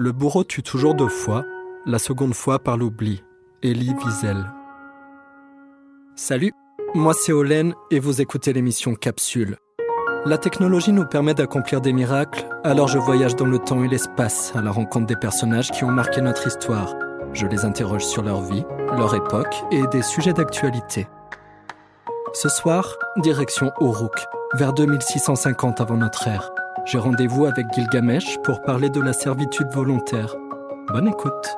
Le 0.00 0.12
bourreau 0.12 0.44
tue 0.44 0.62
toujours 0.62 0.94
deux 0.94 1.08
fois, 1.08 1.44
la 1.84 1.98
seconde 1.98 2.32
fois 2.32 2.60
par 2.60 2.76
l'oubli. 2.76 3.24
Elie 3.64 3.92
Wiesel. 3.94 4.46
Salut, 6.14 6.52
moi 6.94 7.14
c'est 7.14 7.32
Olen 7.32 7.74
et 7.90 7.98
vous 7.98 8.20
écoutez 8.20 8.52
l'émission 8.52 8.94
Capsule. 8.94 9.56
La 10.24 10.38
technologie 10.38 10.92
nous 10.92 11.04
permet 11.04 11.34
d'accomplir 11.34 11.80
des 11.80 11.92
miracles, 11.92 12.46
alors 12.62 12.86
je 12.86 12.96
voyage 12.98 13.34
dans 13.34 13.46
le 13.46 13.58
temps 13.58 13.82
et 13.82 13.88
l'espace 13.88 14.54
à 14.54 14.62
la 14.62 14.70
rencontre 14.70 15.06
des 15.06 15.16
personnages 15.16 15.72
qui 15.72 15.82
ont 15.82 15.90
marqué 15.90 16.20
notre 16.20 16.46
histoire. 16.46 16.94
Je 17.32 17.46
les 17.46 17.64
interroge 17.64 18.04
sur 18.04 18.22
leur 18.22 18.42
vie, 18.42 18.64
leur 18.96 19.16
époque 19.16 19.64
et 19.72 19.84
des 19.88 20.02
sujets 20.02 20.32
d'actualité. 20.32 21.08
Ce 22.34 22.48
soir, 22.48 22.96
direction 23.16 23.72
Uruk, 23.80 24.14
vers 24.54 24.72
2650 24.74 25.80
avant 25.80 25.96
notre 25.96 26.28
ère. 26.28 26.52
J'ai 26.84 26.98
rendez-vous 26.98 27.44
avec 27.44 27.66
Gilgamesh 27.72 28.38
pour 28.42 28.62
parler 28.62 28.90
de 28.90 29.00
la 29.00 29.12
servitude 29.12 29.68
volontaire. 29.72 30.34
Bonne 30.88 31.08
écoute. 31.08 31.56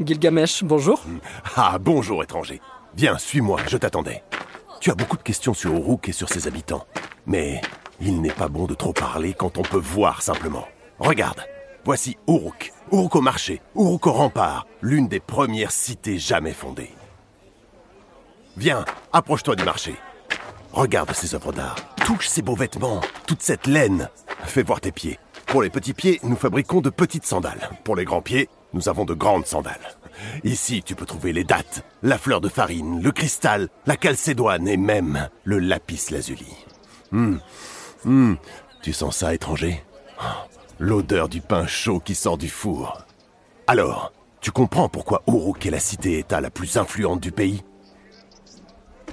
Gilgamesh, 0.00 0.62
bonjour. 0.62 1.02
Ah, 1.56 1.78
bonjour 1.80 2.22
étranger. 2.22 2.60
Viens, 2.94 3.18
suis-moi, 3.18 3.60
je 3.66 3.76
t'attendais. 3.76 4.22
Tu 4.80 4.90
as 4.90 4.94
beaucoup 4.94 5.16
de 5.16 5.22
questions 5.22 5.52
sur 5.52 5.72
Uruk 5.72 6.08
et 6.08 6.12
sur 6.12 6.28
ses 6.28 6.46
habitants. 6.46 6.86
Mais 7.26 7.60
il 8.00 8.20
n'est 8.20 8.30
pas 8.30 8.48
bon 8.48 8.66
de 8.66 8.74
trop 8.74 8.92
parler 8.92 9.34
quand 9.34 9.58
on 9.58 9.62
peut 9.62 9.78
voir 9.78 10.22
simplement. 10.22 10.66
Regarde, 10.98 11.40
voici 11.84 12.16
Uruk. 12.28 12.72
Uruk 12.92 13.16
au 13.16 13.20
marché, 13.20 13.60
Uruk 13.74 14.06
au 14.06 14.12
rempart, 14.12 14.66
l'une 14.82 15.08
des 15.08 15.20
premières 15.20 15.72
cités 15.72 16.18
jamais 16.18 16.52
fondées. 16.52 16.94
Viens, 18.56 18.84
approche-toi 19.12 19.56
du 19.56 19.64
marché. 19.64 19.96
Regarde 20.72 21.12
ces 21.12 21.34
œuvres 21.34 21.52
d'art. 21.52 21.76
Touche 22.04 22.28
ces 22.28 22.42
beaux 22.42 22.54
vêtements, 22.54 23.00
toute 23.26 23.42
cette 23.42 23.66
laine. 23.66 24.08
Fais 24.44 24.62
voir 24.62 24.80
tes 24.80 24.92
pieds. 24.92 25.18
Pour 25.46 25.62
les 25.62 25.70
petits 25.70 25.94
pieds, 25.94 26.20
nous 26.22 26.36
fabriquons 26.36 26.80
de 26.80 26.90
petites 26.90 27.26
sandales. 27.26 27.70
Pour 27.84 27.96
les 27.96 28.04
grands 28.04 28.22
pieds, 28.22 28.48
nous 28.72 28.88
avons 28.88 29.04
de 29.04 29.14
grandes 29.14 29.46
sandales. 29.46 29.96
Ici, 30.44 30.82
tu 30.82 30.94
peux 30.94 31.06
trouver 31.06 31.32
les 31.32 31.44
dattes, 31.44 31.84
la 32.02 32.18
fleur 32.18 32.40
de 32.40 32.48
farine, 32.48 33.02
le 33.02 33.12
cristal, 33.12 33.68
la 33.86 33.96
calcédoine 33.96 34.68
et 34.68 34.76
même 34.76 35.28
le 35.44 35.58
lapis 35.58 36.06
lazuli. 36.10 36.52
Hum, 37.12 37.40
hum, 38.06 38.36
tu 38.82 38.92
sens 38.92 39.18
ça, 39.18 39.34
étranger? 39.34 39.82
L'odeur 40.78 41.28
du 41.28 41.40
pain 41.40 41.66
chaud 41.66 42.00
qui 42.00 42.14
sort 42.14 42.38
du 42.38 42.48
four. 42.48 43.02
Alors, 43.66 44.12
tu 44.40 44.50
comprends 44.50 44.88
pourquoi 44.88 45.22
Uruk 45.26 45.66
est 45.66 45.70
la 45.70 45.80
cité-État 45.80 46.40
la 46.40 46.50
plus 46.50 46.76
influente 46.76 47.20
du 47.20 47.32
pays? 47.32 47.64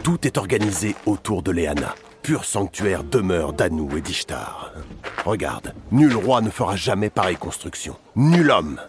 Tout 0.04 0.28
est 0.28 0.38
organisé 0.38 0.96
autour 1.06 1.44
de 1.44 1.52
Léana, 1.52 1.96
pur 2.22 2.46
sanctuaire 2.46 3.04
demeure 3.04 3.54
d'Anou 3.54 3.98
et 3.98 4.02
d'Ishtar. 4.02 4.74
Regarde, 5.26 5.74
nul 5.92 6.16
roi 6.16 6.42
ne 6.42 6.50
fera 6.50 6.76
jamais 6.76 7.10
pareille 7.10 7.38
construction. 7.38 7.96
Nul 8.16 8.52
homme 8.52 8.80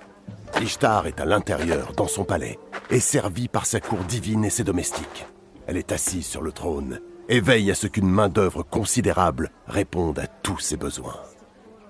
Ishtar 0.61 1.07
est 1.07 1.21
à 1.21 1.25
l'intérieur, 1.25 1.93
dans 1.93 2.09
son 2.09 2.25
palais, 2.25 2.59
et 2.91 3.01
servie 3.01 3.49
par 3.49 3.67
sa 3.67 3.81
cour 3.81 3.99
divine 4.01 4.45
et 4.45 4.51
ses 4.51 4.65
domestiques. 4.65 5.27
Elle 5.67 5.77
est 5.77 5.93
assise 5.93 6.27
sur 6.27 6.43
le 6.43 6.53
trône 6.53 7.01
et 7.29 7.41
veille 7.41 7.71
à 7.71 7.75
ce 7.75 7.87
qu'une 7.87 8.09
main-d'œuvre 8.09 8.63
considérable 8.63 9.51
réponde 9.67 10.19
à 10.19 10.27
tous 10.27 10.59
ses 10.59 10.77
besoins. 10.77 11.21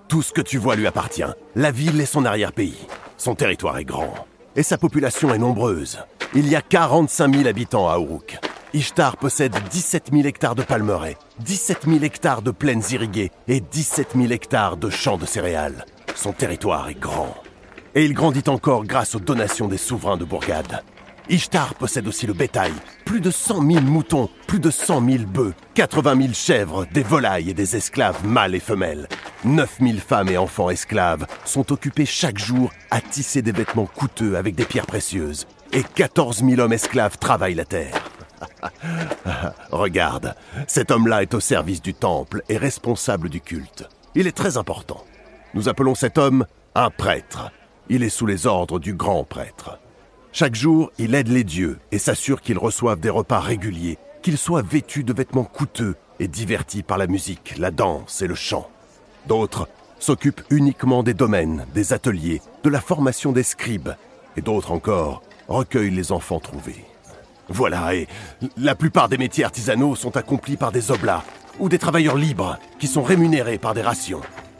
Tout 0.07 0.21
ce 0.21 0.33
que 0.33 0.41
tu 0.41 0.57
vois 0.57 0.75
lui 0.75 0.87
appartient, 0.87 1.23
la 1.55 1.71
ville 1.71 1.99
et 1.99 2.05
son 2.05 2.25
arrière-pays. 2.25 2.87
Son 3.17 3.35
territoire 3.35 3.77
est 3.77 3.85
grand, 3.85 4.13
et 4.55 4.63
sa 4.63 4.77
population 4.77 5.33
est 5.33 5.39
nombreuse. 5.39 5.99
Il 6.33 6.47
y 6.47 6.55
a 6.55 6.61
45 6.61 7.33
000 7.33 7.47
habitants 7.47 7.89
à 7.89 7.97
Uruk. 7.97 8.37
Ishtar 8.73 9.17
possède 9.17 9.55
17 9.71 10.09
000 10.11 10.27
hectares 10.27 10.55
de 10.55 10.63
palmeraies, 10.63 11.17
17 11.39 11.85
000 11.87 12.03
hectares 12.03 12.41
de 12.41 12.51
plaines 12.51 12.83
irriguées 12.91 13.31
et 13.47 13.61
17 13.61 14.09
000 14.15 14.31
hectares 14.31 14.77
de 14.77 14.89
champs 14.89 15.17
de 15.17 15.25
céréales. 15.25 15.85
Son 16.13 16.33
territoire 16.33 16.89
est 16.89 16.99
grand. 16.99 17.35
Et 17.95 18.03
il 18.03 18.13
grandit 18.13 18.43
encore 18.47 18.83
grâce 18.83 19.15
aux 19.15 19.19
donations 19.19 19.69
des 19.69 19.77
souverains 19.77 20.17
de 20.17 20.25
Bourgade. 20.25 20.83
Ishtar 21.29 21.73
possède 21.75 22.07
aussi 22.07 22.27
le 22.27 22.33
bétail. 22.33 22.71
Plus 23.03 23.19
de 23.19 23.31
100 23.31 23.69
000 23.71 23.81
moutons, 23.81 24.29
plus 24.47 24.59
de 24.59 24.69
100 24.69 25.05
000 25.05 25.23
bœufs, 25.23 25.53
80 25.73 26.21
000 26.21 26.33
chèvres, 26.33 26.85
des 26.93 27.03
volailles 27.03 27.49
et 27.49 27.53
des 27.53 27.75
esclaves 27.75 28.25
mâles 28.25 28.55
et 28.55 28.59
femelles. 28.59 29.07
9 29.43 29.77
000 29.81 29.97
femmes 29.97 30.29
et 30.29 30.37
enfants 30.37 30.69
esclaves 30.69 31.25
sont 31.43 31.71
occupés 31.71 32.05
chaque 32.05 32.37
jour 32.37 32.71
à 32.91 33.01
tisser 33.01 33.41
des 33.41 33.51
vêtements 33.51 33.87
coûteux 33.87 34.37
avec 34.37 34.55
des 34.55 34.65
pierres 34.65 34.85
précieuses. 34.85 35.47
Et 35.73 35.83
14 35.83 36.43
000 36.43 36.61
hommes 36.61 36.73
esclaves 36.73 37.17
travaillent 37.17 37.55
la 37.55 37.65
terre. 37.65 37.95
Regarde, 39.71 40.35
cet 40.67 40.91
homme-là 40.91 41.23
est 41.23 41.33
au 41.33 41.39
service 41.39 41.81
du 41.81 41.93
temple 41.93 42.43
et 42.49 42.57
responsable 42.57 43.29
du 43.29 43.41
culte. 43.41 43.89
Il 44.13 44.27
est 44.27 44.35
très 44.35 44.57
important. 44.57 45.03
Nous 45.53 45.69
appelons 45.69 45.95
cet 45.95 46.17
homme 46.17 46.45
un 46.75 46.89
prêtre. 46.89 47.51
Il 47.89 48.03
est 48.03 48.09
sous 48.09 48.25
les 48.25 48.47
ordres 48.47 48.79
du 48.79 48.93
grand 48.93 49.23
prêtre. 49.23 49.79
Chaque 50.37 50.55
jour, 50.55 50.91
il 50.97 51.15
aide 51.15 51.29
les 51.29 51.45
dieux 51.45 51.79
et 51.93 51.97
s'assure 51.97 52.41
qu'ils 52.41 52.57
reçoivent 52.57 52.99
des 52.99 53.09
repas 53.09 53.39
réguliers, 53.39 53.97
qu'ils 54.21 54.37
soient 54.37 54.61
vêtus 54.61 55.05
de 55.05 55.13
vêtements 55.13 55.45
coûteux 55.45 55.95
et 56.19 56.27
divertis 56.27 56.83
par 56.83 56.97
la 56.97 57.07
musique, 57.07 57.53
la 57.57 57.71
danse 57.71 58.21
et 58.21 58.27
le 58.27 58.35
chant. 58.35 58.69
D'autres 59.27 59.69
s'occupent 59.97 60.41
uniquement 60.49 61.03
des 61.03 61.13
domaines, 61.13 61.65
des 61.73 61.93
ateliers, 61.93 62.41
de 62.65 62.69
la 62.69 62.81
formation 62.81 63.31
des 63.31 63.43
scribes, 63.43 63.95
et 64.35 64.41
d'autres 64.41 64.73
encore 64.73 65.21
recueillent 65.47 65.89
les 65.89 66.11
enfants 66.11 66.41
trouvés. 66.41 66.83
Voilà, 67.47 67.95
et 67.95 68.09
la 68.57 68.75
plupart 68.75 69.07
des 69.07 69.17
métiers 69.17 69.45
artisanaux 69.45 69.95
sont 69.95 70.17
accomplis 70.17 70.57
par 70.57 70.73
des 70.73 70.91
oblats 70.91 71.23
ou 71.59 71.69
des 71.69 71.79
travailleurs 71.79 72.17
libres 72.17 72.59
qui 72.77 72.87
sont 72.87 73.03
rémunérés 73.03 73.57
par 73.57 73.73
des 73.73 73.81
rations. 73.81 74.19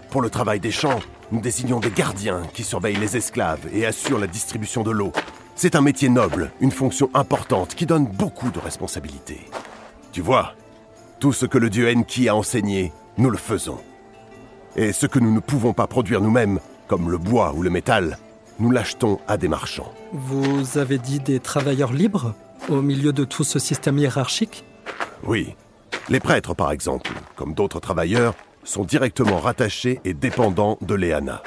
Pour 0.09 0.21
le 0.21 0.29
travail 0.29 0.61
des 0.61 0.71
champs, 0.71 1.01
nous 1.33 1.41
désignons 1.41 1.81
des 1.81 1.91
gardiens 1.91 2.43
qui 2.53 2.63
surveillent 2.63 2.95
les 2.95 3.17
esclaves 3.17 3.67
et 3.73 3.85
assurent 3.85 4.19
la 4.19 4.27
distribution 4.27 4.81
de 4.81 4.91
l'eau. 4.91 5.11
C'est 5.57 5.77
un 5.77 5.81
métier 5.81 6.09
noble, 6.09 6.51
une 6.59 6.71
fonction 6.71 7.09
importante 7.13 7.75
qui 7.75 7.85
donne 7.85 8.07
beaucoup 8.07 8.49
de 8.49 8.59
responsabilités. 8.59 9.39
Tu 10.11 10.19
vois, 10.19 10.53
tout 11.19 11.31
ce 11.31 11.45
que 11.45 11.57
le 11.57 11.69
dieu 11.69 11.89
Enki 11.89 12.27
a 12.27 12.35
enseigné, 12.35 12.91
nous 13.17 13.29
le 13.29 13.37
faisons. 13.37 13.79
Et 14.75 14.91
ce 14.91 15.05
que 15.05 15.17
nous 15.17 15.33
ne 15.33 15.39
pouvons 15.39 15.71
pas 15.71 15.87
produire 15.87 16.19
nous-mêmes, 16.19 16.59
comme 16.89 17.09
le 17.09 17.17
bois 17.17 17.53
ou 17.53 17.63
le 17.63 17.69
métal, 17.69 18.17
nous 18.59 18.69
l'achetons 18.69 19.19
à 19.29 19.37
des 19.37 19.47
marchands. 19.47 19.93
Vous 20.11 20.77
avez 20.77 20.97
dit 20.97 21.21
des 21.21 21.39
travailleurs 21.39 21.93
libres 21.93 22.35
au 22.67 22.81
milieu 22.81 23.13
de 23.13 23.23
tout 23.23 23.45
ce 23.45 23.57
système 23.57 23.97
hiérarchique? 23.97 24.65
Oui. 25.23 25.55
Les 26.09 26.19
prêtres, 26.19 26.53
par 26.53 26.71
exemple, 26.71 27.11
comme 27.37 27.53
d'autres 27.53 27.79
travailleurs, 27.79 28.33
sont 28.65 28.83
directement 28.83 29.39
rattachés 29.39 30.01
et 30.03 30.13
dépendants 30.13 30.77
de 30.81 30.95
Léana. 30.95 31.41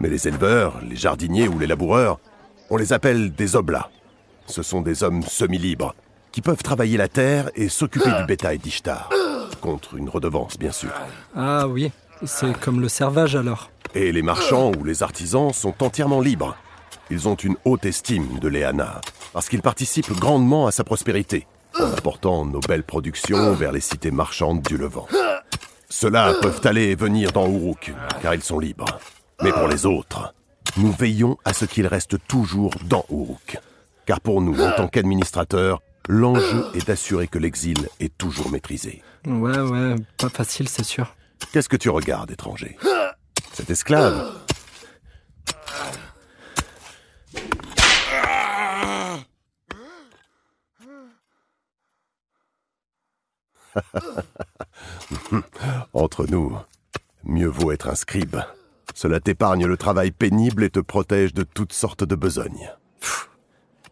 Mais 0.00 0.10
les 0.10 0.28
éleveurs, 0.28 0.82
les 0.86 0.96
jardiniers 0.96 1.48
ou 1.48 1.58
les 1.58 1.66
laboureurs, 1.66 2.18
on 2.72 2.78
les 2.78 2.94
appelle 2.94 3.34
des 3.34 3.54
oblats. 3.54 3.90
Ce 4.46 4.62
sont 4.62 4.80
des 4.80 5.02
hommes 5.02 5.22
semi-libres 5.22 5.94
qui 6.32 6.40
peuvent 6.40 6.62
travailler 6.62 6.96
la 6.96 7.06
terre 7.06 7.50
et 7.54 7.68
s'occuper 7.68 8.10
du 8.10 8.24
bétail 8.24 8.58
d'Ishtar. 8.58 9.10
Contre 9.60 9.96
une 9.96 10.08
redevance, 10.08 10.58
bien 10.58 10.72
sûr. 10.72 10.88
Ah 11.36 11.68
oui, 11.68 11.92
c'est 12.24 12.58
comme 12.58 12.80
le 12.80 12.88
servage 12.88 13.36
alors. 13.36 13.70
Et 13.94 14.10
les 14.10 14.22
marchands 14.22 14.72
ou 14.72 14.84
les 14.84 15.02
artisans 15.02 15.52
sont 15.52 15.74
entièrement 15.82 16.22
libres. 16.22 16.56
Ils 17.10 17.28
ont 17.28 17.34
une 17.34 17.56
haute 17.66 17.84
estime 17.84 18.38
de 18.38 18.48
Léana, 18.48 19.02
parce 19.34 19.50
qu'ils 19.50 19.60
participent 19.60 20.18
grandement 20.18 20.66
à 20.66 20.70
sa 20.70 20.82
prospérité, 20.82 21.46
en 21.78 21.92
apportant 21.92 22.46
nos 22.46 22.60
belles 22.60 22.84
productions 22.84 23.52
vers 23.52 23.72
les 23.72 23.80
cités 23.80 24.10
marchandes 24.10 24.62
du 24.62 24.78
Levant. 24.78 25.08
Ceux-là 25.90 26.32
peuvent 26.40 26.62
aller 26.64 26.84
et 26.84 26.94
venir 26.94 27.32
dans 27.32 27.46
Uruk, 27.50 27.92
car 28.22 28.34
ils 28.34 28.42
sont 28.42 28.58
libres. 28.58 28.98
Mais 29.42 29.52
pour 29.52 29.68
les 29.68 29.84
autres, 29.84 30.32
nous 30.76 30.92
veillons 30.92 31.36
à 31.44 31.52
ce 31.52 31.64
qu'ils 31.64 31.86
restent 31.86 32.18
toujours 32.26 32.72
dans 32.84 33.04
Uruk. 33.10 33.58
Car 34.06 34.20
pour 34.20 34.40
nous, 34.40 34.60
en 34.60 34.72
tant 34.72 34.88
qu'administrateurs, 34.88 35.82
l'enjeu 36.08 36.66
est 36.74 36.86
d'assurer 36.86 37.28
que 37.28 37.38
l'exil 37.38 37.88
est 38.00 38.16
toujours 38.16 38.50
maîtrisé. 38.50 39.02
Ouais, 39.26 39.58
ouais, 39.58 39.94
pas 40.18 40.28
facile, 40.28 40.68
c'est 40.68 40.84
sûr. 40.84 41.14
Qu'est-ce 41.52 41.68
que 41.68 41.76
tu 41.76 41.90
regardes, 41.90 42.30
étranger? 42.30 42.76
Cet 43.52 43.70
esclave? 43.70 44.32
Entre 55.92 56.26
nous, 56.26 56.56
mieux 57.24 57.48
vaut 57.48 57.72
être 57.72 57.88
un 57.88 57.94
scribe. 57.94 58.36
Cela 58.94 59.20
t'épargne 59.20 59.66
le 59.66 59.76
travail 59.76 60.10
pénible 60.10 60.64
et 60.64 60.70
te 60.70 60.80
protège 60.80 61.34
de 61.34 61.42
toutes 61.42 61.72
sortes 61.72 62.04
de 62.04 62.14
besognes. 62.14 62.70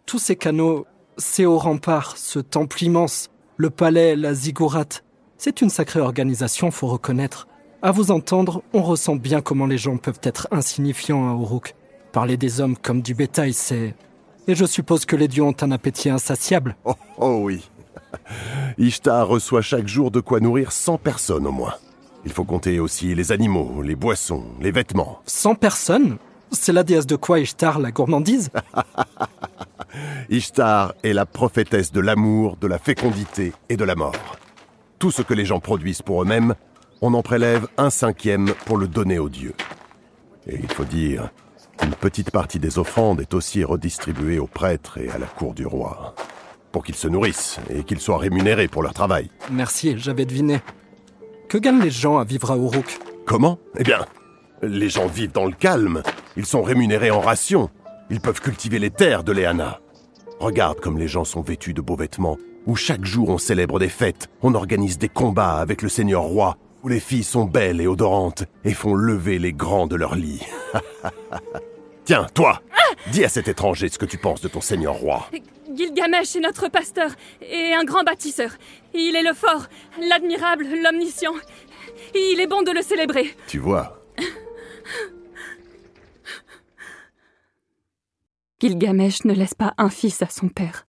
Tous 0.07 0.19
ces 0.19 0.37
canaux, 0.37 0.87
ces 1.17 1.47
hauts 1.47 1.59
remparts, 1.59 2.17
ce 2.17 2.39
temple 2.39 2.83
immense, 2.85 3.31
le 3.57 3.71
palais, 3.71 4.17
la 4.17 4.35
ziggourate, 4.35 5.05
c'est 5.39 5.63
une 5.63 5.71
sacrée 5.71 6.01
organisation, 6.01 6.71
faut 6.71 6.89
reconnaître. 6.89 7.49
À 7.83 7.93
vous 7.93 8.11
entendre, 8.11 8.63
on 8.75 8.83
ressent 8.83 9.17
bien 9.17 9.41
comment 9.41 9.67
les 9.67 9.79
gens 9.79 9.97
peuvent 9.97 10.21
être 10.23 10.49
insignifiants 10.51 11.31
à 11.31 11.33
Uruk. 11.33 11.75
Parler 12.13 12.37
des 12.37 12.61
hommes 12.61 12.77
comme 12.77 13.01
du 13.01 13.15
bétail, 13.15 13.55
c'est... 13.55 13.95
Et 14.49 14.55
je 14.55 14.65
suppose 14.67 15.07
que 15.07 15.17
les 15.17 15.29
dieux 15.29 15.43
ont 15.43 15.57
un 15.61 15.71
appétit 15.71 16.11
insatiable. 16.11 16.77
Oh, 16.85 16.95
oh 17.19 17.41
oui. 17.43 17.71
Ishtar 18.79 19.29
reçoit 19.29 19.63
chaque 19.63 19.89
jour 19.89 20.11
de 20.11 20.21
quoi 20.21 20.41
nourrir 20.41 20.73
100 20.73 20.99
personnes 20.99 21.47
au 21.47 21.53
moins. 21.53 21.75
Il 22.25 22.33
faut 22.33 22.45
compter 22.45 22.81
aussi 22.81 23.15
les 23.15 23.33
animaux, 23.33 23.83
les 23.83 23.97
boissons, 23.97 24.45
les 24.61 24.71
vêtements. 24.71 25.21
100 25.27 25.55
personnes 25.55 26.19
C'est 26.51 26.73
la 26.73 26.83
déesse 26.83 27.07
de 27.07 27.17
quoi 27.17 27.41
Ishtar, 27.41 27.79
la 27.79 27.91
gourmandise 27.91 28.51
Ishtar 30.31 30.95
est 31.03 31.13
la 31.13 31.27
prophétesse 31.27 31.93
de 31.93 32.01
l'amour, 32.01 32.57
de 32.61 32.67
la 32.67 32.79
fécondité 32.79 33.53
et 33.69 33.77
de 33.77 33.85
la 33.85 33.95
mort. 33.95 34.37
Tout 34.99 35.11
ce 35.11 35.23
que 35.23 35.35
les 35.35 35.47
gens 35.47 35.61
produisent 35.61 36.03
pour 36.03 36.23
eux-mêmes, 36.23 36.55
on 37.01 37.15
en 37.15 37.23
prélève 37.23 37.67
un 37.79 37.91
cinquième 37.91 38.53
pour 38.67 38.77
le 38.77 38.87
donner 38.87 39.19
aux 39.19 39.31
dieux. 39.31 39.55
Et 40.47 40.59
il 40.63 40.71
faut 40.71 40.85
dire, 40.85 41.31
une 41.83 41.95
petite 41.95 42.31
partie 42.31 42.59
des 42.59 42.79
offrandes 42.79 43.21
est 43.21 43.33
aussi 43.33 43.65
redistribuée 43.65 44.39
aux 44.39 44.47
prêtres 44.47 44.99
et 44.99 45.11
à 45.11 45.19
la 45.19 45.27
cour 45.27 45.55
du 45.55 45.65
roi, 45.65 46.15
pour 46.71 46.85
qu'ils 46.85 46.95
se 46.95 47.09
nourrissent 47.09 47.59
et 47.71 47.83
qu'ils 47.85 48.01
soient 48.01 48.19
rémunérés 48.19 48.69
pour 48.69 48.83
leur 48.83 48.93
travail. 48.93 49.31
Merci, 49.51 49.95
j'avais 49.97 50.27
deviné. 50.27 50.61
Que 51.51 51.59
gagnent 51.59 51.83
les 51.83 51.91
gens 51.91 52.19
à 52.19 52.23
vivre 52.23 52.53
à 52.53 52.57
Uruk 52.57 53.01
Comment 53.27 53.59
Eh 53.77 53.83
bien, 53.83 54.07
les 54.63 54.89
gens 54.89 55.09
vivent 55.09 55.33
dans 55.33 55.47
le 55.47 55.53
calme. 55.53 56.05
Ils 56.37 56.47
sont 56.47 56.63
rémunérés 56.63 57.11
en 57.11 57.19
rations. 57.19 57.71
Ils 58.09 58.21
peuvent 58.21 58.41
cultiver 58.41 58.79
les 58.79 58.91
terres 58.91 59.25
de 59.25 59.33
Léana. 59.33 59.81
Regarde 60.39 60.79
comme 60.79 60.97
les 60.97 61.09
gens 61.09 61.25
sont 61.25 61.41
vêtus 61.41 61.75
de 61.75 61.81
beaux 61.81 61.97
vêtements, 61.97 62.39
où 62.67 62.77
chaque 62.77 63.05
jour 63.05 63.31
on 63.31 63.39
célèbre 63.39 63.81
des 63.81 63.89
fêtes, 63.89 64.29
on 64.43 64.55
organise 64.55 64.97
des 64.97 65.09
combats 65.09 65.57
avec 65.57 65.83
le 65.83 65.89
Seigneur 65.89 66.23
roi, 66.23 66.57
où 66.85 66.89
les 66.89 67.01
filles 67.01 67.25
sont 67.25 67.47
belles 67.47 67.81
et 67.81 67.89
odorantes 67.89 68.45
et 68.65 68.73
font 68.73 68.95
lever 68.95 69.41
les 69.41 69.53
grands 69.53 69.89
de 69.89 69.97
leur 69.97 70.15
lit. 70.15 70.47
Tiens, 72.05 72.29
toi, 72.33 72.63
dis 73.11 73.25
à 73.25 73.29
cet 73.29 73.49
étranger 73.49 73.89
ce 73.89 73.99
que 73.99 74.07
tu 74.07 74.19
penses 74.19 74.41
de 74.41 74.47
ton 74.47 74.61
Seigneur 74.61 74.95
roi. 74.95 75.27
Gilgamesh 75.81 76.37
est 76.37 76.41
notre 76.41 76.69
pasteur 76.69 77.11
et 77.41 77.73
un 77.73 77.85
grand 77.85 78.05
bâtisseur. 78.05 78.51
Il 78.93 79.17
est 79.17 79.23
le 79.23 79.33
fort, 79.33 79.67
l'admirable, 79.99 80.67
l'omniscient. 80.83 81.33
Il 82.15 82.39
est 82.39 82.47
bon 82.47 82.61
de 82.61 82.71
le 82.71 82.83
célébrer. 82.83 83.35
Tu 83.47 83.59
vois. 83.59 84.05
Gilgamesh 88.61 89.25
ne 89.25 89.33
laisse 89.33 89.55
pas 89.55 89.73
un 89.79 89.89
fils 89.89 90.21
à 90.21 90.29
son 90.29 90.51
père. 90.51 90.87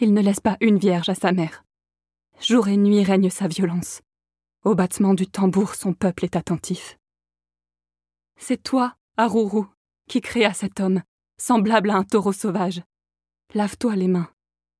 Il 0.00 0.14
ne 0.14 0.22
laisse 0.22 0.40
pas 0.40 0.56
une 0.62 0.78
vierge 0.78 1.10
à 1.10 1.14
sa 1.14 1.32
mère. 1.32 1.62
Jour 2.40 2.68
et 2.68 2.78
nuit 2.78 3.04
règne 3.04 3.28
sa 3.28 3.46
violence. 3.46 4.00
Au 4.64 4.74
battement 4.74 5.12
du 5.12 5.26
tambour, 5.26 5.74
son 5.74 5.92
peuple 5.92 6.24
est 6.24 6.34
attentif. 6.34 6.96
C'est 8.38 8.62
toi, 8.62 8.96
Aruru, 9.18 9.64
qui 10.08 10.22
créa 10.22 10.54
cet 10.54 10.80
homme, 10.80 11.02
semblable 11.36 11.90
à 11.90 11.96
un 11.96 12.04
taureau 12.04 12.32
sauvage. 12.32 12.80
Lave-toi 13.54 13.94
les 13.94 14.08
mains, 14.08 14.28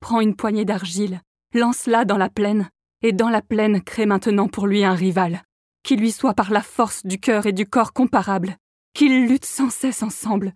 prends 0.01 0.21
une 0.21 0.35
poignée 0.35 0.65
d'argile, 0.65 1.21
lance-la 1.53 2.05
dans 2.05 2.17
la 2.19 2.29
plaine, 2.29 2.69
et 3.03 3.13
dans 3.13 3.29
la 3.29 3.41
plaine 3.41 3.81
crée 3.81 4.05
maintenant 4.05 4.49
pour 4.49 4.67
lui 4.67 4.85
un 4.85 4.95
rival, 4.95 5.45
qui 5.85 5.95
lui 5.95 6.11
soit 6.11 6.35
par 6.35 6.51
la 6.51 6.61
force 6.61 7.07
du 7.07 7.21
cœur 7.21 7.47
et 7.47 7.53
du 7.53 7.67
corps 7.67 7.93
comparable, 7.93 8.57
qu'ils 8.93 9.29
luttent 9.29 9.45
sans 9.45 9.71
cesse 9.71 10.03
ensemble. 10.03 10.55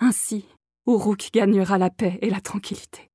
Ainsi, 0.00 0.44
Uruk 0.86 1.30
gagnera 1.32 1.78
la 1.78 1.88
paix 1.88 2.18
et 2.20 2.28
la 2.28 2.42
tranquillité. 2.42 3.08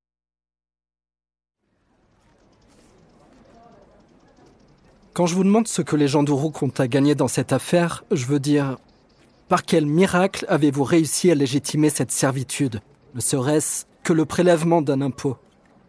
Quand 5.14 5.28
je 5.28 5.36
vous 5.36 5.44
demande 5.44 5.68
ce 5.68 5.84
que 5.84 5.96
les 5.96 6.08
gens 6.08 6.24
d'Uruk 6.24 6.64
ont 6.64 6.74
à 6.80 6.88
gagner 6.88 7.14
dans 7.14 7.28
cette 7.28 7.54
affaire, 7.54 8.06
je 8.10 8.26
veux 8.26 8.40
dire, 8.40 8.80
par 9.50 9.66
quel 9.66 9.86
miracle 9.86 10.46
avez-vous 10.50 10.84
réussi 10.84 11.30
à 11.30 11.36
légitimer 11.36 11.92
cette 11.92 12.12
servitude? 12.12 12.82
Ne 13.14 13.22
serait-ce 13.22 13.86
le 14.14 14.26
prélèvement 14.26 14.82
d'un 14.82 15.02
impôt 15.02 15.38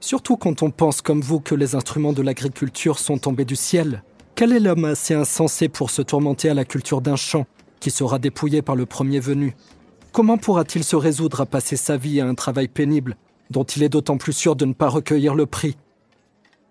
Surtout 0.01 0.39
quand 0.39 0.63
on 0.63 0.71
pense 0.71 1.03
comme 1.03 1.21
vous 1.21 1.41
que 1.41 1.55
les 1.55 1.75
instruments 1.75 2.15
de 2.15 2.23
l'agriculture 2.23 2.99
sont 2.99 3.19
tombés 3.19 3.45
du 3.45 3.57
ciel. 3.57 4.03
Quel 4.35 4.53
est 4.53 4.61
l'homme 4.61 4.87
assez 4.87 5.13
insensé 5.13 5.69
pour 5.69 5.91
se 5.91 6.01
tourmenter 6.01 6.49
à 6.49 6.55
la 6.55 6.65
culture 6.65 7.03
d'un 7.03 7.17
champ, 7.17 7.47
qui 7.81 7.91
sera 7.91 8.19
dépouillé 8.19 8.63
par 8.63 8.77
le 8.77 8.87
premier 8.87 9.21
venu? 9.21 9.55
Comment 10.13 10.39
pourra-t-il 10.39 10.85
se 10.85 10.97
résoudre 10.97 11.43
à 11.43 11.47
passer 11.47 11.77
sa 11.77 11.99
vie 11.99 12.21
à 12.21 12.27
un 12.27 12.35
travail 12.35 12.69
pénible, 12.69 13.17
dont 13.51 13.65
il 13.65 13.83
est 13.83 13.91
d'autant 13.91 14.17
plus 14.17 14.33
sûr 14.33 14.57
de 14.57 14.65
ne 14.65 14.73
pas 14.73 14.89
recueillir 14.89 15.35
le 15.35 15.45
prix? 15.45 15.77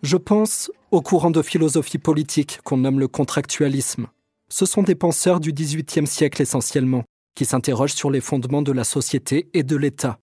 Je 0.02 0.18
pense 0.18 0.72
au 0.92 1.02
courant 1.02 1.30
de 1.30 1.42
philosophie 1.44 2.00
politique 2.00 2.60
qu'on 2.64 2.78
nomme 2.78 3.00
le 3.00 3.08
contractualisme. 3.08 4.08
Ce 4.50 4.66
sont 4.66 4.82
des 4.82 4.96
penseurs 4.96 5.40
du 5.40 5.54
XVIIIe 5.54 6.08
siècle 6.08 6.42
essentiellement, 6.42 7.04
qui 7.36 7.46
s'interrogent 7.46 7.94
sur 7.94 8.10
les 8.10 8.22
fondements 8.22 8.64
de 8.64 8.72
la 8.72 8.84
société 8.84 9.50
et 9.54 9.62
de 9.62 9.76
l'État. 9.76 10.18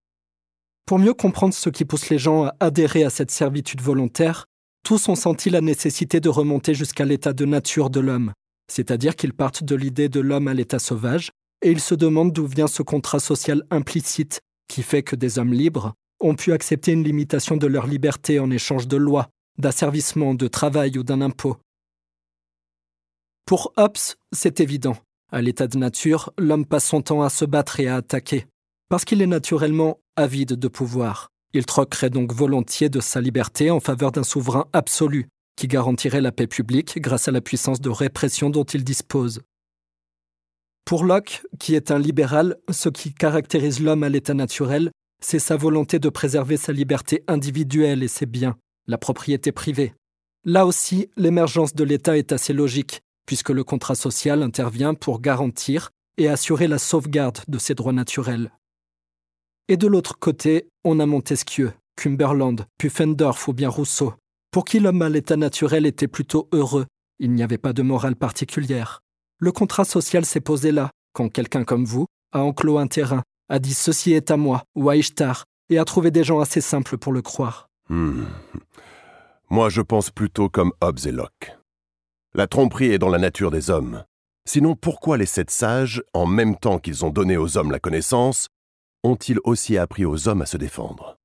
Pour 0.86 1.00
mieux 1.00 1.14
comprendre 1.14 1.52
ce 1.52 1.68
qui 1.68 1.84
pousse 1.84 2.10
les 2.10 2.18
gens 2.18 2.44
à 2.44 2.54
adhérer 2.60 3.02
à 3.02 3.10
cette 3.10 3.32
servitude 3.32 3.80
volontaire, 3.80 4.46
tous 4.84 5.08
ont 5.08 5.16
senti 5.16 5.50
la 5.50 5.60
nécessité 5.60 6.20
de 6.20 6.28
remonter 6.28 6.74
jusqu'à 6.74 7.04
l'état 7.04 7.32
de 7.32 7.44
nature 7.44 7.90
de 7.90 7.98
l'homme, 7.98 8.32
c'est-à-dire 8.70 9.16
qu'ils 9.16 9.32
partent 9.32 9.64
de 9.64 9.74
l'idée 9.74 10.08
de 10.08 10.20
l'homme 10.20 10.46
à 10.46 10.54
l'état 10.54 10.78
sauvage, 10.78 11.32
et 11.62 11.72
ils 11.72 11.80
se 11.80 11.96
demandent 11.96 12.32
d'où 12.32 12.46
vient 12.46 12.68
ce 12.68 12.84
contrat 12.84 13.18
social 13.18 13.64
implicite 13.70 14.40
qui 14.68 14.84
fait 14.84 15.02
que 15.02 15.16
des 15.16 15.40
hommes 15.40 15.52
libres 15.52 15.94
ont 16.20 16.36
pu 16.36 16.52
accepter 16.52 16.92
une 16.92 17.02
limitation 17.02 17.56
de 17.56 17.66
leur 17.66 17.88
liberté 17.88 18.38
en 18.38 18.52
échange 18.52 18.86
de 18.86 18.96
lois, 18.96 19.28
d'asservissement, 19.58 20.34
de 20.34 20.46
travail 20.46 20.98
ou 20.98 21.02
d'un 21.02 21.20
impôt. 21.20 21.56
Pour 23.44 23.72
Hobbes, 23.76 24.14
c'est 24.32 24.60
évident. 24.60 24.96
À 25.32 25.42
l'état 25.42 25.66
de 25.66 25.78
nature, 25.78 26.32
l'homme 26.38 26.64
passe 26.64 26.86
son 26.86 27.02
temps 27.02 27.22
à 27.22 27.28
se 27.30 27.44
battre 27.44 27.80
et 27.80 27.88
à 27.88 27.96
attaquer, 27.96 28.46
parce 28.88 29.04
qu'il 29.04 29.22
est 29.22 29.26
naturellement 29.26 29.98
avide 30.16 30.54
de 30.54 30.68
pouvoir. 30.68 31.28
Il 31.52 31.66
troquerait 31.66 32.10
donc 32.10 32.32
volontiers 32.32 32.88
de 32.88 33.00
sa 33.00 33.20
liberté 33.20 33.70
en 33.70 33.80
faveur 33.80 34.12
d'un 34.12 34.24
souverain 34.24 34.66
absolu, 34.72 35.28
qui 35.56 35.68
garantirait 35.68 36.20
la 36.20 36.32
paix 36.32 36.46
publique 36.46 37.00
grâce 37.00 37.28
à 37.28 37.32
la 37.32 37.40
puissance 37.40 37.80
de 37.80 37.90
répression 37.90 38.50
dont 38.50 38.64
il 38.64 38.84
dispose. 38.84 39.40
Pour 40.84 41.04
Locke, 41.04 41.42
qui 41.58 41.74
est 41.74 41.90
un 41.90 41.98
libéral, 41.98 42.56
ce 42.70 42.88
qui 42.88 43.12
caractérise 43.12 43.80
l'homme 43.80 44.04
à 44.04 44.08
l'état 44.08 44.34
naturel, 44.34 44.90
c'est 45.20 45.38
sa 45.38 45.56
volonté 45.56 45.98
de 45.98 46.08
préserver 46.08 46.56
sa 46.56 46.72
liberté 46.72 47.24
individuelle 47.26 48.02
et 48.02 48.08
ses 48.08 48.26
biens, 48.26 48.56
la 48.86 48.98
propriété 48.98 49.50
privée. 49.50 49.94
Là 50.44 50.64
aussi, 50.64 51.08
l'émergence 51.16 51.74
de 51.74 51.82
l'État 51.82 52.16
est 52.16 52.30
assez 52.30 52.52
logique, 52.52 53.00
puisque 53.26 53.50
le 53.50 53.64
contrat 53.64 53.96
social 53.96 54.42
intervient 54.42 54.94
pour 54.94 55.20
garantir 55.20 55.90
et 56.18 56.28
assurer 56.28 56.68
la 56.68 56.78
sauvegarde 56.78 57.40
de 57.48 57.58
ses 57.58 57.74
droits 57.74 57.92
naturels. 57.92 58.52
Et 59.68 59.76
de 59.76 59.86
l'autre 59.88 60.18
côté, 60.18 60.68
on 60.84 61.00
a 61.00 61.06
Montesquieu, 61.06 61.72
Cumberland, 61.96 62.66
Pufendorf 62.78 63.48
ou 63.48 63.52
bien 63.52 63.68
Rousseau, 63.68 64.14
pour 64.52 64.64
qui 64.64 64.78
l'homme 64.78 65.02
à 65.02 65.08
l'état 65.08 65.36
naturel 65.36 65.86
était 65.86 66.06
plutôt 66.06 66.48
heureux, 66.52 66.86
il 67.18 67.32
n'y 67.32 67.42
avait 67.42 67.58
pas 67.58 67.72
de 67.72 67.82
morale 67.82 68.16
particulière. 68.16 69.00
Le 69.38 69.50
contrat 69.52 69.84
social 69.84 70.24
s'est 70.24 70.40
posé 70.40 70.70
là, 70.70 70.90
quand 71.12 71.28
quelqu'un 71.28 71.64
comme 71.64 71.84
vous 71.84 72.06
a 72.32 72.42
enclos 72.42 72.78
un 72.78 72.86
terrain, 72.86 73.22
a 73.48 73.58
dit 73.58 73.74
ceci 73.74 74.12
est 74.12 74.30
à 74.30 74.36
moi 74.36 74.62
ou 74.74 74.88
à 74.88 74.96
Ishtar, 74.96 75.44
et 75.68 75.78
a 75.78 75.84
trouvé 75.84 76.10
des 76.10 76.24
gens 76.24 76.40
assez 76.40 76.60
simples 76.60 76.96
pour 76.96 77.12
le 77.12 77.22
croire. 77.22 77.68
Hmm. 77.88 78.24
Moi, 79.50 79.68
je 79.68 79.80
pense 79.80 80.10
plutôt 80.10 80.48
comme 80.48 80.72
Hobbes 80.80 81.06
et 81.06 81.12
Locke. 81.12 81.56
La 82.34 82.46
tromperie 82.46 82.92
est 82.92 82.98
dans 82.98 83.08
la 83.08 83.18
nature 83.18 83.50
des 83.50 83.70
hommes. 83.70 84.04
Sinon, 84.44 84.76
pourquoi 84.76 85.16
les 85.16 85.26
sept 85.26 85.50
sages, 85.50 86.02
en 86.14 86.26
même 86.26 86.56
temps 86.56 86.78
qu'ils 86.78 87.04
ont 87.04 87.10
donné 87.10 87.36
aux 87.36 87.56
hommes 87.56 87.70
la 87.70 87.80
connaissance, 87.80 88.48
ont-ils 89.06 89.38
aussi 89.44 89.78
appris 89.78 90.04
aux 90.04 90.28
hommes 90.28 90.42
à 90.42 90.46
se 90.46 90.56
défendre? 90.56 91.16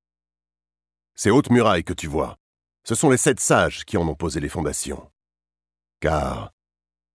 Ces 1.14 1.30
hautes 1.30 1.50
murailles 1.50 1.84
que 1.84 1.92
tu 1.92 2.06
vois, 2.06 2.36
ce 2.84 2.94
sont 2.94 3.10
les 3.10 3.16
sept 3.16 3.40
sages 3.40 3.84
qui 3.84 3.96
en 3.96 4.08
ont 4.08 4.14
posé 4.14 4.40
les 4.40 4.48
fondations. 4.48 5.10
Car, 6.00 6.52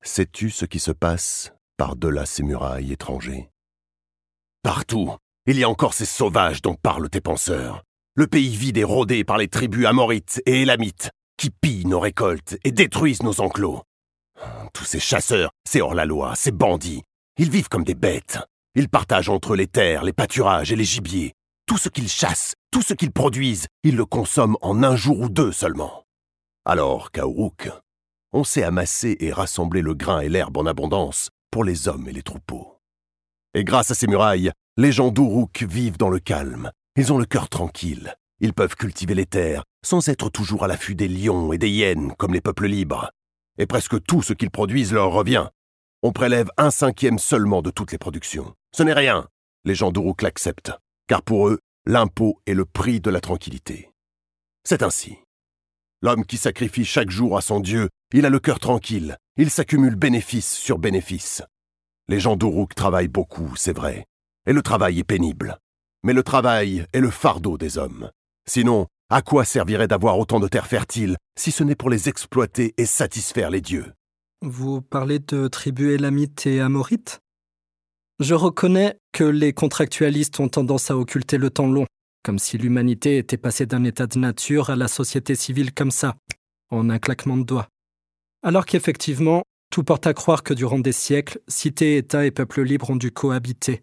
sais-tu 0.02 0.50
ce 0.50 0.66
qui 0.66 0.80
se 0.80 0.92
passe 0.92 1.54
par-delà 1.78 2.26
ces 2.26 2.44
murailles 2.44 2.92
étrangers? 2.92 3.50
Partout, 4.64 5.16
il 5.46 5.58
y 5.58 5.64
a 5.64 5.70
encore 5.70 5.94
ces 5.94 6.06
sauvages 6.06 6.62
dont 6.62 6.76
parlent 6.76 7.10
tes 7.10 7.22
penseurs. 7.22 7.84
Le 8.16 8.28
pays 8.28 8.56
vide 8.56 8.78
et 8.78 8.84
rôdé 8.84 9.24
par 9.24 9.38
les 9.38 9.48
tribus 9.48 9.86
amorites 9.86 10.42
et 10.46 10.62
élamites, 10.62 11.12
qui 11.38 11.50
pillent 11.50 11.86
nos 11.86 12.00
récoltes 12.00 12.58
et 12.64 12.72
détruisent 12.72 13.24
nos 13.24 13.42
enclos. 13.42 13.84
Tous 14.74 14.86
ces 14.86 15.00
chasseurs, 15.00 15.52
ces 15.68 15.82
hors-la-loi, 15.82 16.36
ces 16.36 16.52
bandits, 16.52 17.04
ils 17.38 17.50
vivent 17.50 17.70
comme 17.70 17.84
des 17.84 17.96
bêtes. 17.96 18.40
Ils 18.80 18.90
partagent 18.90 19.30
entre 19.30 19.56
les 19.56 19.66
terres, 19.66 20.04
les 20.04 20.14
pâturages 20.14 20.72
et 20.72 20.76
les 20.76 20.84
gibiers. 20.84 21.34
Tout 21.66 21.80
ce 21.80 21.90
qu'ils 21.90 22.10
chassent, 22.10 22.54
tout 22.70 22.84
ce 22.84 22.94
qu'ils 22.94 23.12
produisent, 23.12 23.66
ils 23.84 23.96
le 23.96 24.06
consomment 24.06 24.56
en 24.62 24.84
un 24.84 24.96
jour 24.96 25.20
ou 25.20 25.30
deux 25.30 25.52
seulement. 25.52 26.04
Alors 26.64 27.10
qu'à 27.10 27.24
on 28.34 28.44
sait 28.44 28.62
amasser 28.62 29.18
et 29.20 29.32
rassembler 29.32 29.82
le 29.82 29.96
grain 29.96 30.20
et 30.20 30.30
l'herbe 30.30 30.58
en 30.58 30.68
abondance 30.68 31.32
pour 31.50 31.64
les 31.64 31.88
hommes 31.88 32.08
et 32.08 32.14
les 32.14 32.22
troupeaux. 32.22 32.78
Et 33.56 33.64
grâce 33.64 33.90
à 33.90 33.96
ces 33.96 34.06
murailles, 34.06 34.52
les 34.78 34.92
gens 34.92 35.10
d'Uruk 35.10 35.64
vivent 35.64 35.98
dans 35.98 36.12
le 36.12 36.20
calme, 36.20 36.70
ils 36.98 37.12
ont 37.12 37.18
le 37.18 37.26
cœur 37.26 37.50
tranquille. 37.50 38.14
Ils 38.42 38.54
peuvent 38.54 38.76
cultiver 38.76 39.16
les 39.16 39.26
terres 39.26 39.64
sans 39.84 40.08
être 40.08 40.30
toujours 40.30 40.64
à 40.64 40.68
l'affût 40.68 40.94
des 40.94 41.08
lions 41.08 41.52
et 41.52 41.58
des 41.58 41.70
hyènes 41.72 42.14
comme 42.16 42.36
les 42.36 42.42
peuples 42.42 42.68
libres. 42.68 43.10
Et 43.58 43.66
presque 43.66 44.04
tout 44.04 44.22
ce 44.22 44.34
qu'ils 44.34 44.52
produisent 44.52 44.94
leur 44.94 45.12
revient. 45.12 45.48
On 46.04 46.12
prélève 46.12 46.50
un 46.58 46.70
cinquième 46.70 47.18
seulement 47.18 47.64
de 47.64 47.72
toutes 47.72 47.92
les 47.92 47.98
productions. 47.98 48.54
Ce 48.72 48.84
n'est 48.84 48.94
rien. 48.94 49.28
les 49.66 49.76
gens 49.76 49.92
d'Uruk 49.92 50.22
l'acceptent, 50.22 50.72
car 51.08 51.24
pour 51.24 51.50
eux, 51.50 51.60
l'impôt 51.86 52.40
est 52.46 52.54
le 52.54 52.64
prix 52.64 53.02
de 53.02 53.10
la 53.10 53.20
tranquillité. 53.20 53.92
C'est 54.64 54.84
ainsi. 54.84 55.18
L'homme 56.02 56.26
qui 56.26 56.38
sacrifie 56.38 56.86
chaque 56.86 57.10
jour 57.10 57.36
à 57.36 57.42
son 57.42 57.60
Dieu, 57.60 57.90
il 58.14 58.26
a 58.26 58.30
le 58.30 58.40
cœur 58.40 58.60
tranquille, 58.60 59.18
il 59.36 59.50
s'accumule 59.50 59.96
bénéfice 59.96 60.54
sur 60.54 60.78
bénéfice. 60.78 61.42
Les 62.08 62.20
gens 62.20 62.38
d'Uruk 62.38 62.76
travaillent 62.76 63.10
beaucoup, 63.10 63.56
c'est 63.58 63.76
vrai, 63.76 64.06
et 64.46 64.54
le 64.54 64.62
travail 64.62 65.00
est 65.00 65.04
pénible. 65.04 65.58
Mais 66.04 66.14
le 66.14 66.24
travail 66.24 66.86
est 66.94 67.02
le 67.02 67.10
fardeau 67.10 67.58
des 67.58 67.78
hommes. 67.78 68.12
Sinon, 68.48 68.88
à 69.10 69.22
quoi 69.22 69.44
servirait 69.44 69.88
d'avoir 69.88 70.18
autant 70.20 70.40
de 70.40 70.48
terres 70.48 70.68
fertiles 70.68 71.18
si 71.38 71.52
ce 71.52 71.64
n'est 71.64 71.76
pour 71.76 71.90
les 71.90 72.08
exploiter 72.08 72.74
et 72.78 72.86
satisfaire 72.86 73.50
les 73.50 73.62
dieux? 73.62 73.97
Vous 74.44 74.82
parlez 74.82 75.18
de 75.18 75.48
tribus 75.48 75.96
élamites 75.96 76.46
et 76.46 76.60
amorites 76.60 77.22
Je 78.20 78.36
reconnais 78.36 79.00
que 79.12 79.24
les 79.24 79.52
contractualistes 79.52 80.40
ont 80.40 80.48
tendance 80.48 80.92
à 80.92 80.98
occulter 80.98 81.40
le 81.40 81.50
temps 81.50 81.66
long, 81.66 81.88
comme 82.24 82.38
si 82.38 82.60
l'humanité 82.60 83.18
était 83.18 83.38
passée 83.38 83.66
d'un 83.66 83.84
état 83.84 84.06
de 84.06 84.20
nature 84.20 84.70
à 84.70 84.76
la 84.76 84.88
société 84.88 85.34
civile 85.34 85.74
comme 85.74 85.90
ça, 85.90 86.18
en 86.70 86.92
un 86.92 87.00
claquement 87.00 87.36
de 87.36 87.46
doigts. 87.46 87.68
Alors 88.44 88.68
qu'effectivement, 88.68 89.42
tout 89.72 89.84
porte 89.84 90.06
à 90.06 90.14
croire 90.14 90.44
que 90.44 90.54
durant 90.54 90.78
des 90.78 90.92
siècles, 90.92 91.40
cités, 91.48 91.98
États 91.98 92.28
et 92.28 92.32
peuples 92.32 92.62
libres 92.62 92.92
ont 92.92 92.96
dû 92.96 93.10
cohabiter. 93.10 93.82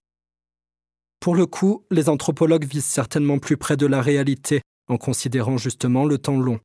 Pour 1.19 1.35
le 1.35 1.47
coup, 1.47 1.85
les 1.91 2.09
anthropologues 2.09 2.65
visent 2.65 2.85
certainement 2.85 3.41
plus 3.41 3.57
près 3.57 3.77
de 3.77 3.87
la 3.87 4.01
réalité, 4.01 4.63
en 4.87 4.99
considérant 4.99 5.57
justement 5.57 6.05
le 6.05 6.19
temps 6.19 6.39
long. 6.39 6.61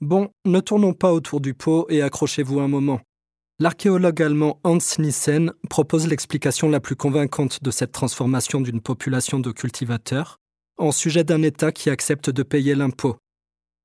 Bon, 0.00 0.30
ne 0.46 0.60
tournons 0.60 0.94
pas 0.94 1.12
autour 1.12 1.42
du 1.42 1.52
pot 1.52 1.84
et 1.90 2.00
accrochez-vous 2.00 2.60
un 2.60 2.68
moment. 2.68 3.02
L'archéologue 3.60 4.22
allemand 4.22 4.60
Hans 4.62 4.78
Nissen 5.00 5.52
propose 5.68 6.06
l'explication 6.06 6.68
la 6.68 6.78
plus 6.78 6.94
convaincante 6.94 7.60
de 7.60 7.72
cette 7.72 7.90
transformation 7.90 8.60
d'une 8.60 8.80
population 8.80 9.40
de 9.40 9.50
cultivateurs 9.50 10.38
en 10.76 10.92
sujet 10.92 11.24
d'un 11.24 11.42
État 11.42 11.72
qui 11.72 11.90
accepte 11.90 12.30
de 12.30 12.44
payer 12.44 12.76
l'impôt. 12.76 13.16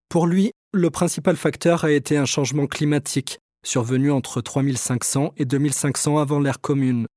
Pour 0.10 0.27
lui, 0.27 0.51
le 0.74 0.92
principal 0.92 1.36
facteur 1.36 1.86
a 1.86 1.92
été 1.92 2.18
un 2.18 2.25
changement 2.25 2.68
climatique, 2.68 3.39
survenu 3.65 4.12
entre 4.12 4.42
3500 4.42 5.34
et 5.38 5.46
2500 5.46 6.20
avant 6.20 6.39
l'ère 6.39 6.62
commune. 6.62 7.08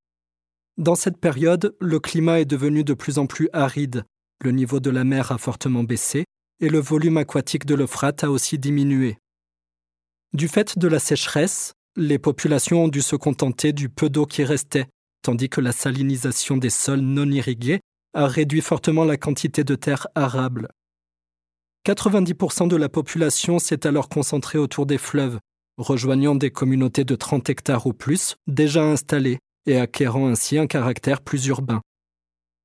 Dans 0.79 0.95
cette 0.95 1.19
période, 1.19 1.77
le 1.79 2.01
climat 2.01 2.41
est 2.41 2.47
devenu 2.47 2.85
de 2.85 2.95
plus 2.95 3.19
en 3.19 3.27
plus 3.27 3.51
aride, 3.53 4.05
le 4.43 4.53
niveau 4.53 4.81
de 4.81 4.89
la 4.89 5.05
mer 5.05 5.31
a 5.31 5.37
fortement 5.37 5.85
baissé 5.85 6.25
et 6.61 6.71
le 6.71 6.79
volume 6.79 7.19
aquatique 7.19 7.67
de 7.67 7.75
l'Euphrate 7.75 8.25
a 8.25 8.31
aussi 8.31 8.59
diminué. 8.59 9.19
Du 10.33 10.49
fait 10.49 10.79
de 10.79 10.89
la 10.89 10.99
sécheresse, 10.99 11.75
les 11.97 12.19
populations 12.19 12.85
ont 12.85 12.89
dû 12.89 13.01
se 13.01 13.17
contenter 13.17 13.73
du 13.73 13.89
peu 13.89 14.11
d'eau 14.11 14.27
qui 14.27 14.45
restait, 14.45 14.87
tandis 15.23 15.49
que 15.49 15.61
la 15.61 15.73
salinisation 15.73 16.59
des 16.59 16.71
sols 16.71 17.01
non 17.01 17.31
irrigués 17.31 17.81
a 18.15 18.27
réduit 18.27 18.61
fortement 18.61 19.05
la 19.05 19.17
quantité 19.17 19.65
de 19.65 19.75
terre 19.75 20.07
arable. 20.15 20.69
90% 21.87 22.69
de 22.69 22.77
la 22.77 22.89
population 22.89 23.59
s'est 23.59 23.87
alors 23.87 24.09
concentrée 24.09 24.59
autour 24.59 24.87
des 24.87 24.99
fleuves, 24.99 25.39
rejoignant 25.79 26.35
des 26.35 26.51
communautés 26.51 27.05
de 27.05 27.15
30 27.15 27.49
hectares 27.49 27.87
ou 27.87 27.93
plus 27.93 28.37
déjà 28.47 28.83
installées 28.83 29.39
et 29.67 29.79
acquérant 29.79 30.29
ainsi 30.29 30.59
un 30.59 30.67
caractère 30.67 31.21
plus 31.21 31.47
urbain. 31.47 31.81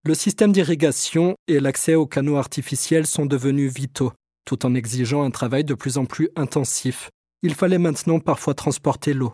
Le 0.03 0.15
système 0.15 0.51
d'irrigation 0.51 1.35
et 1.47 1.59
l'accès 1.59 1.95
aux 1.95 2.07
canaux 2.07 2.37
artificiels 2.37 3.05
sont 3.05 3.25
devenus 3.25 3.71
vitaux, 3.71 4.13
tout 4.45 4.65
en 4.65 4.73
exigeant 4.73 5.23
un 5.23 5.31
travail 5.31 5.63
de 5.63 5.75
plus 5.75 5.97
en 5.97 6.05
plus 6.05 6.29
intensif. 6.35 7.11
Il 7.43 7.55
fallait 7.55 7.77
maintenant 7.77 8.19
parfois 8.19 8.53
transporter 8.53 9.13
l'eau. 9.13 9.33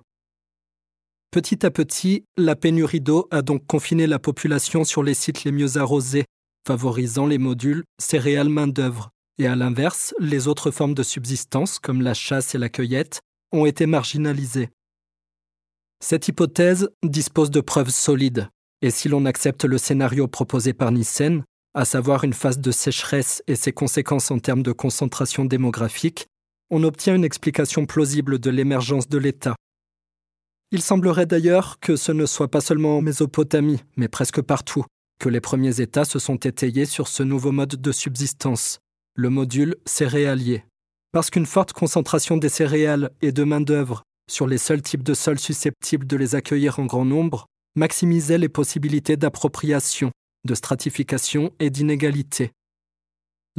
Petit 1.31 1.65
à 1.65 1.71
petit, 1.71 2.23
la 2.37 2.55
pénurie 2.55 3.01
d'eau 3.01 3.27
a 3.31 3.41
donc 3.41 3.65
confiné 3.67 4.07
la 4.07 4.19
population 4.19 4.83
sur 4.83 5.03
les 5.03 5.13
sites 5.13 5.43
les 5.43 5.51
mieux 5.51 5.77
arrosés, 5.77 6.25
favorisant 6.65 7.27
les 7.27 7.37
modules 7.37 7.83
céréales 7.99 8.49
main-d'œuvre, 8.49 9.09
et 9.37 9.47
à 9.47 9.55
l'inverse, 9.55 10.15
les 10.19 10.47
autres 10.47 10.71
formes 10.71 10.93
de 10.93 11.03
subsistance, 11.03 11.79
comme 11.79 12.01
la 12.01 12.13
chasse 12.13 12.55
et 12.55 12.57
la 12.57 12.69
cueillette, 12.69 13.19
ont 13.51 13.65
été 13.65 13.85
marginalisées. 13.85 14.69
Cette 15.99 16.27
hypothèse 16.27 16.89
dispose 17.03 17.51
de 17.51 17.61
preuves 17.61 17.89
solides, 17.89 18.49
et 18.81 18.91
si 18.91 19.09
l'on 19.09 19.25
accepte 19.25 19.65
le 19.65 19.77
scénario 19.77 20.27
proposé 20.27 20.73
par 20.73 20.91
Nissen, 20.91 21.43
à 21.73 21.85
savoir 21.85 22.23
une 22.23 22.33
phase 22.33 22.59
de 22.59 22.71
sécheresse 22.71 23.43
et 23.47 23.55
ses 23.55 23.71
conséquences 23.71 24.31
en 24.31 24.39
termes 24.39 24.63
de 24.63 24.71
concentration 24.71 25.45
démographique, 25.45 26.27
on 26.69 26.83
obtient 26.83 27.15
une 27.15 27.23
explication 27.23 27.85
plausible 27.85 28.39
de 28.39 28.49
l'émergence 28.49 29.07
de 29.07 29.17
l'État. 29.17 29.55
Il 30.71 30.81
semblerait 30.81 31.25
d'ailleurs 31.25 31.79
que 31.79 31.95
ce 31.95 32.11
ne 32.11 32.25
soit 32.25 32.51
pas 32.51 32.59
seulement 32.59 32.97
en 32.97 33.01
Mésopotamie, 33.01 33.83
mais 33.95 34.09
presque 34.09 34.41
partout, 34.41 34.83
que 35.19 35.29
les 35.29 35.39
premiers 35.39 35.79
États 35.79 36.05
se 36.05 36.19
sont 36.19 36.35
étayés 36.35 36.85
sur 36.85 37.07
ce 37.07 37.23
nouveau 37.23 37.51
mode 37.51 37.81
de 37.81 37.91
subsistance, 37.91 38.79
le 39.15 39.29
module 39.29 39.77
céréalier. 39.85 40.65
Parce 41.13 41.29
qu'une 41.29 41.45
forte 41.45 41.71
concentration 41.71 42.35
des 42.35 42.49
céréales 42.49 43.11
et 43.21 43.31
de 43.31 43.43
main-d'œuvre 43.43 44.03
sur 44.29 44.45
les 44.45 44.57
seuls 44.57 44.81
types 44.81 45.03
de 45.03 45.13
sols 45.13 45.39
susceptibles 45.39 46.05
de 46.05 46.17
les 46.17 46.35
accueillir 46.35 46.79
en 46.79 46.85
grand 46.85 47.05
nombre 47.05 47.45
maximisait 47.75 48.37
les 48.37 48.49
possibilités 48.49 49.15
d'appropriation, 49.15 50.11
de 50.43 50.53
stratification 50.53 51.53
et 51.59 51.69
d'inégalité. 51.69 52.51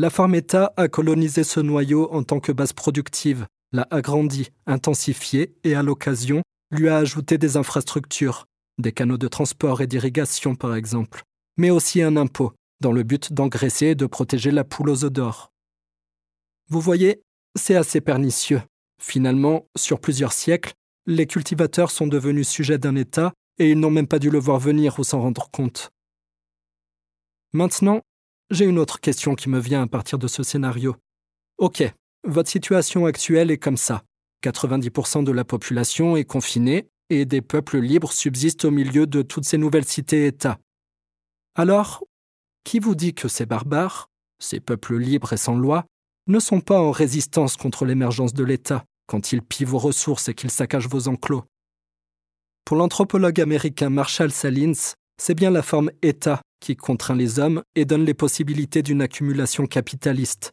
La 0.00 0.10
forme 0.10 0.36
État 0.36 0.72
a 0.76 0.86
colonisé 0.86 1.42
ce 1.42 1.58
noyau 1.58 2.08
en 2.12 2.22
tant 2.22 2.38
que 2.38 2.52
base 2.52 2.72
productive, 2.72 3.48
l'a 3.72 3.84
agrandi, 3.90 4.48
intensifié 4.64 5.56
et 5.64 5.74
à 5.74 5.82
l'occasion 5.82 6.42
lui 6.70 6.88
a 6.88 6.98
ajouté 6.98 7.36
des 7.36 7.56
infrastructures, 7.56 8.46
des 8.78 8.92
canaux 8.92 9.18
de 9.18 9.26
transport 9.26 9.80
et 9.80 9.88
d'irrigation 9.88 10.54
par 10.54 10.76
exemple, 10.76 11.24
mais 11.56 11.70
aussi 11.70 12.00
un 12.00 12.16
impôt, 12.16 12.52
dans 12.80 12.92
le 12.92 13.02
but 13.02 13.32
d'engraisser 13.32 13.86
et 13.86 13.94
de 13.96 14.06
protéger 14.06 14.52
la 14.52 14.62
poule 14.62 14.90
aux 14.90 15.04
œufs 15.04 15.10
d'or. 15.10 15.50
Vous 16.68 16.80
voyez, 16.80 17.20
c'est 17.58 17.74
assez 17.74 18.00
pernicieux. 18.00 18.62
Finalement, 19.02 19.66
sur 19.76 19.98
plusieurs 19.98 20.32
siècles, 20.32 20.74
les 21.06 21.26
cultivateurs 21.26 21.90
sont 21.90 22.06
devenus 22.06 22.48
sujets 22.48 22.78
d'un 22.78 22.94
État 22.94 23.32
et 23.58 23.72
ils 23.72 23.80
n'ont 23.80 23.90
même 23.90 24.06
pas 24.06 24.20
dû 24.20 24.30
le 24.30 24.38
voir 24.38 24.60
venir 24.60 25.00
ou 25.00 25.02
s'en 25.02 25.20
rendre 25.20 25.50
compte. 25.50 25.90
Maintenant, 27.52 28.02
j'ai 28.50 28.64
une 28.64 28.78
autre 28.78 29.00
question 29.00 29.34
qui 29.34 29.48
me 29.48 29.58
vient 29.58 29.82
à 29.82 29.86
partir 29.86 30.18
de 30.18 30.26
ce 30.28 30.42
scénario. 30.42 30.96
Ok, 31.58 31.82
votre 32.24 32.50
situation 32.50 33.06
actuelle 33.06 33.50
est 33.50 33.58
comme 33.58 33.76
ça. 33.76 34.04
90% 34.42 35.24
de 35.24 35.32
la 35.32 35.44
population 35.44 36.16
est 36.16 36.24
confinée 36.24 36.88
et 37.10 37.24
des 37.24 37.42
peuples 37.42 37.78
libres 37.78 38.12
subsistent 38.12 38.66
au 38.66 38.70
milieu 38.70 39.06
de 39.06 39.22
toutes 39.22 39.44
ces 39.44 39.58
nouvelles 39.58 39.84
cités-États. 39.84 40.58
Alors, 41.54 42.04
qui 42.64 42.78
vous 42.78 42.94
dit 42.94 43.14
que 43.14 43.28
ces 43.28 43.46
barbares, 43.46 44.08
ces 44.38 44.60
peuples 44.60 44.96
libres 44.96 45.32
et 45.32 45.38
sans 45.38 45.56
loi, 45.56 45.86
ne 46.26 46.38
sont 46.38 46.60
pas 46.60 46.80
en 46.80 46.90
résistance 46.90 47.56
contre 47.56 47.84
l'émergence 47.84 48.34
de 48.34 48.44
l'État 48.44 48.84
quand 49.06 49.32
ils 49.32 49.42
pillent 49.42 49.66
vos 49.66 49.78
ressources 49.78 50.28
et 50.28 50.34
qu'ils 50.34 50.50
saccagent 50.50 50.88
vos 50.88 51.08
enclos? 51.08 51.44
Pour 52.64 52.76
l'anthropologue 52.76 53.40
américain 53.40 53.88
Marshall 53.88 54.30
Salins, 54.30 54.94
c'est 55.16 55.34
bien 55.34 55.50
la 55.50 55.62
forme 55.62 55.90
État 56.02 56.42
qui 56.60 56.76
contraint 56.76 57.16
les 57.16 57.38
hommes 57.38 57.62
et 57.74 57.84
donne 57.84 58.04
les 58.04 58.14
possibilités 58.14 58.82
d'une 58.82 59.02
accumulation 59.02 59.66
capitaliste. 59.66 60.52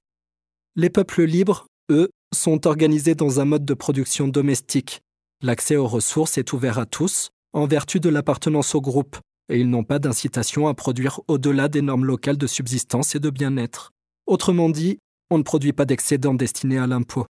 Les 0.75 0.89
peuples 0.89 1.23
libres, 1.23 1.67
eux, 1.89 2.09
sont 2.33 2.67
organisés 2.67 3.15
dans 3.15 3.39
un 3.39 3.45
mode 3.45 3.65
de 3.65 3.73
production 3.73 4.27
domestique. 4.27 5.01
L'accès 5.41 5.75
aux 5.75 5.87
ressources 5.87 6.37
est 6.37 6.53
ouvert 6.53 6.79
à 6.79 6.85
tous, 6.85 7.29
en 7.53 7.67
vertu 7.67 7.99
de 7.99 8.09
l'appartenance 8.09 8.75
au 8.75 8.81
groupe, 8.81 9.17
et 9.49 9.59
ils 9.59 9.69
n'ont 9.69 9.83
pas 9.83 9.99
d'incitation 9.99 10.67
à 10.67 10.73
produire 10.73 11.21
au-delà 11.27 11.67
des 11.67 11.81
normes 11.81 12.05
locales 12.05 12.37
de 12.37 12.47
subsistance 12.47 13.15
et 13.15 13.19
de 13.19 13.29
bien-être. 13.29 13.91
Autrement 14.25 14.69
dit, 14.69 14.97
on 15.29 15.37
ne 15.37 15.43
produit 15.43 15.73
pas 15.73 15.85
d'excédents 15.85 16.33
destinés 16.33 16.77
à 16.77 16.87
l'impôt. 16.87 17.25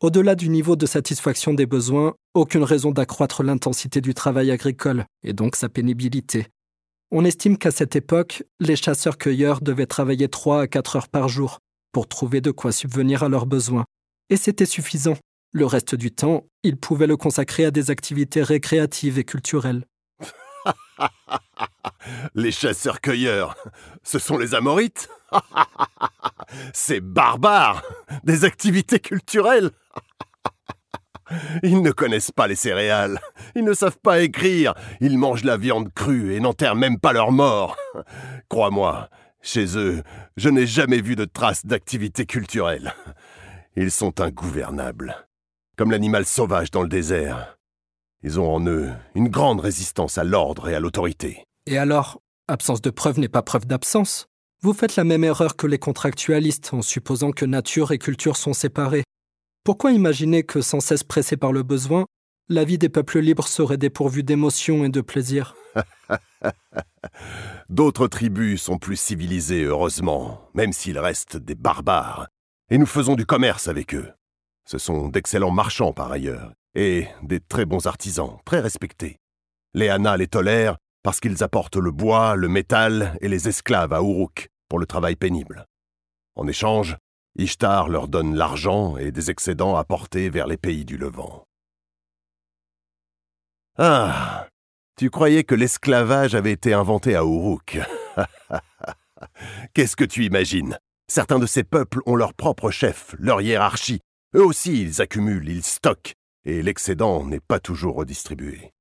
Au-delà 0.00 0.34
du 0.34 0.48
niveau 0.48 0.76
de 0.76 0.86
satisfaction 0.86 1.52
des 1.52 1.66
besoins, 1.66 2.14
aucune 2.34 2.62
raison 2.62 2.90
d'accroître 2.90 3.42
l'intensité 3.42 4.00
du 4.00 4.14
travail 4.14 4.50
agricole, 4.50 5.04
et 5.22 5.34
donc 5.34 5.56
sa 5.56 5.68
pénibilité. 5.68 6.46
On 7.12 7.24
estime 7.24 7.58
qu'à 7.58 7.72
cette 7.72 7.96
époque, 7.96 8.44
les 8.60 8.76
chasseurs-cueilleurs 8.76 9.62
devaient 9.62 9.86
travailler 9.86 10.28
3 10.28 10.62
à 10.62 10.66
4 10.68 10.96
heures 10.96 11.08
par 11.08 11.28
jour 11.28 11.58
pour 11.90 12.06
trouver 12.06 12.40
de 12.40 12.52
quoi 12.52 12.70
subvenir 12.70 13.24
à 13.24 13.28
leurs 13.28 13.46
besoins. 13.46 13.84
Et 14.28 14.36
c'était 14.36 14.66
suffisant. 14.66 15.16
Le 15.52 15.66
reste 15.66 15.96
du 15.96 16.12
temps, 16.12 16.46
ils 16.62 16.76
pouvaient 16.76 17.08
le 17.08 17.16
consacrer 17.16 17.64
à 17.64 17.72
des 17.72 17.90
activités 17.90 18.44
récréatives 18.44 19.18
et 19.18 19.24
culturelles. 19.24 19.84
les 22.36 22.52
chasseurs-cueilleurs, 22.52 23.56
ce 24.04 24.20
sont 24.20 24.38
les 24.38 24.54
Amorites? 24.54 25.08
C'est 26.72 27.00
barbare 27.00 27.82
Des 28.22 28.44
activités 28.44 29.00
culturelles 29.00 29.72
Ils 31.62 31.82
ne 31.82 31.90
connaissent 31.90 32.32
pas 32.32 32.46
les 32.46 32.56
céréales, 32.56 33.20
ils 33.54 33.64
ne 33.64 33.72
savent 33.72 33.98
pas 34.02 34.20
écrire, 34.20 34.74
ils 35.00 35.18
mangent 35.18 35.44
la 35.44 35.56
viande 35.56 35.92
crue 35.92 36.34
et 36.34 36.40
n'enterrent 36.40 36.76
même 36.76 36.98
pas 36.98 37.12
leurs 37.12 37.32
morts. 37.32 37.76
Crois-moi, 38.48 39.08
chez 39.42 39.78
eux, 39.78 40.02
je 40.36 40.48
n'ai 40.48 40.66
jamais 40.66 41.00
vu 41.00 41.16
de 41.16 41.24
traces 41.24 41.64
d'activité 41.64 42.26
culturelle. 42.26 42.94
Ils 43.76 43.90
sont 43.90 44.20
ingouvernables, 44.20 45.16
comme 45.76 45.90
l'animal 45.90 46.26
sauvage 46.26 46.70
dans 46.70 46.82
le 46.82 46.88
désert. 46.88 47.56
Ils 48.22 48.38
ont 48.38 48.52
en 48.54 48.66
eux 48.66 48.90
une 49.14 49.28
grande 49.28 49.60
résistance 49.60 50.18
à 50.18 50.24
l'ordre 50.24 50.68
et 50.68 50.74
à 50.74 50.80
l'autorité. 50.80 51.44
Et 51.66 51.78
alors, 51.78 52.20
absence 52.48 52.82
de 52.82 52.90
preuve 52.90 53.18
n'est 53.18 53.28
pas 53.28 53.42
preuve 53.42 53.66
d'absence. 53.66 54.26
Vous 54.62 54.74
faites 54.74 54.96
la 54.96 55.04
même 55.04 55.24
erreur 55.24 55.56
que 55.56 55.66
les 55.66 55.78
contractualistes 55.78 56.74
en 56.74 56.82
supposant 56.82 57.30
que 57.30 57.46
nature 57.46 57.92
et 57.92 57.98
culture 57.98 58.36
sont 58.36 58.52
séparées. 58.52 59.04
Pourquoi 59.70 59.92
imaginer 59.92 60.42
que, 60.42 60.62
sans 60.62 60.80
cesse 60.80 61.04
pressé 61.04 61.36
par 61.36 61.52
le 61.52 61.62
besoin, 61.62 62.04
la 62.48 62.64
vie 62.64 62.76
des 62.76 62.88
peuples 62.88 63.20
libres 63.20 63.46
serait 63.46 63.76
dépourvue 63.76 64.24
d'émotion 64.24 64.84
et 64.84 64.88
de 64.88 65.00
plaisir? 65.00 65.54
D'autres 67.68 68.08
tribus 68.08 68.60
sont 68.60 68.78
plus 68.78 68.96
civilisées, 68.96 69.62
heureusement, 69.62 70.40
même 70.54 70.72
s'ils 70.72 70.98
restent 70.98 71.36
des 71.36 71.54
barbares, 71.54 72.26
et 72.68 72.78
nous 72.78 72.84
faisons 72.84 73.14
du 73.14 73.26
commerce 73.26 73.68
avec 73.68 73.94
eux. 73.94 74.10
Ce 74.68 74.78
sont 74.78 75.06
d'excellents 75.06 75.52
marchands 75.52 75.92
par 75.92 76.10
ailleurs, 76.10 76.50
et 76.74 77.06
des 77.22 77.38
très 77.38 77.64
bons 77.64 77.86
artisans, 77.86 78.38
très 78.44 78.58
respectés. 78.58 79.18
Les 79.74 79.96
les 80.18 80.26
tolèrent 80.26 80.78
parce 81.04 81.20
qu'ils 81.20 81.44
apportent 81.44 81.76
le 81.76 81.92
bois, 81.92 82.34
le 82.34 82.48
métal 82.48 83.16
et 83.20 83.28
les 83.28 83.46
esclaves 83.46 83.92
à 83.92 84.00
Uruk 84.00 84.48
pour 84.68 84.80
le 84.80 84.86
travail 84.86 85.14
pénible. 85.14 85.64
En 86.34 86.48
échange, 86.48 86.96
Ishtar 87.36 87.88
leur 87.88 88.08
donne 88.08 88.34
l'argent 88.34 88.96
et 88.96 89.12
des 89.12 89.30
excédents 89.30 89.76
apportés 89.76 90.30
vers 90.30 90.46
les 90.46 90.56
pays 90.56 90.84
du 90.84 90.96
Levant. 90.96 91.44
Ah, 93.78 94.48
tu 94.96 95.10
croyais 95.10 95.44
que 95.44 95.54
l'esclavage 95.54 96.34
avait 96.34 96.52
été 96.52 96.74
inventé 96.74 97.16
à 97.16 97.22
Uruk. 97.22 97.78
Qu'est-ce 99.74 99.96
que 99.96 100.04
tu 100.04 100.24
imagines? 100.24 100.78
Certains 101.08 101.38
de 101.38 101.46
ces 101.46 101.64
peuples 101.64 102.00
ont 102.06 102.16
leur 102.16 102.34
propre 102.34 102.70
chef, 102.70 103.14
leur 103.18 103.40
hiérarchie. 103.40 104.00
Eux 104.34 104.44
aussi, 104.44 104.82
ils 104.82 105.00
accumulent, 105.00 105.48
ils 105.48 105.64
stockent, 105.64 106.14
et 106.44 106.62
l'excédent 106.62 107.24
n'est 107.24 107.40
pas 107.40 107.60
toujours 107.60 107.96
redistribué. 107.96 108.72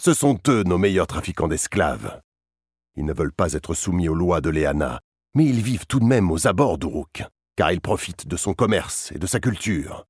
Ce 0.00 0.14
sont 0.14 0.38
eux 0.48 0.62
nos 0.62 0.78
meilleurs 0.78 1.06
trafiquants 1.06 1.48
d'esclaves. 1.48 2.20
Ils 2.96 3.04
ne 3.04 3.12
veulent 3.12 3.32
pas 3.32 3.52
être 3.54 3.74
soumis 3.74 4.08
aux 4.08 4.14
lois 4.14 4.40
de 4.40 4.50
Léana, 4.50 5.00
mais 5.34 5.44
ils 5.44 5.62
vivent 5.62 5.86
tout 5.86 6.00
de 6.00 6.04
même 6.04 6.30
aux 6.30 6.46
abords 6.46 6.78
d'Uruk, 6.78 7.24
car 7.56 7.72
ils 7.72 7.80
profitent 7.80 8.28
de 8.28 8.36
son 8.36 8.54
commerce 8.54 9.12
et 9.12 9.18
de 9.18 9.26
sa 9.26 9.40
culture. 9.40 10.04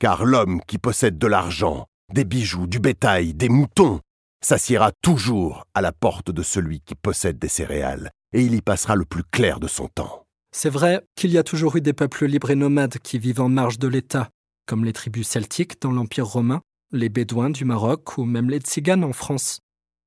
Car 0.00 0.24
l'homme 0.24 0.60
qui 0.66 0.78
possède 0.78 1.18
de 1.18 1.26
l'argent, 1.26 1.86
des 2.12 2.24
bijoux, 2.24 2.66
du 2.66 2.80
bétail, 2.80 3.34
des 3.34 3.48
moutons, 3.48 4.00
s'assiera 4.42 4.92
toujours 5.02 5.64
à 5.74 5.80
la 5.80 5.92
porte 5.92 6.30
de 6.30 6.42
celui 6.42 6.80
qui 6.80 6.94
possède 6.94 7.38
des 7.38 7.48
céréales, 7.48 8.10
et 8.32 8.42
il 8.42 8.54
y 8.54 8.60
passera 8.60 8.94
le 8.94 9.04
plus 9.04 9.24
clair 9.24 9.58
de 9.60 9.68
son 9.68 9.88
temps. 9.88 10.24
C'est 10.52 10.70
vrai 10.70 11.02
qu'il 11.16 11.30
y 11.30 11.38
a 11.38 11.42
toujours 11.42 11.76
eu 11.76 11.80
des 11.80 11.92
peuples 11.92 12.26
libres 12.26 12.50
et 12.50 12.56
nomades 12.56 12.98
qui 12.98 13.18
vivent 13.18 13.40
en 13.40 13.48
marge 13.48 13.78
de 13.78 13.88
l'État, 13.88 14.30
comme 14.66 14.84
les 14.84 14.92
tribus 14.92 15.26
celtiques 15.26 15.80
dans 15.80 15.92
l'Empire 15.92 16.26
romain, 16.26 16.62
les 16.92 17.08
Bédouins 17.08 17.50
du 17.50 17.64
Maroc 17.64 18.16
ou 18.18 18.24
même 18.24 18.48
les 18.48 18.58
Tziganes 18.58 19.04
en 19.04 19.12
France. 19.12 19.60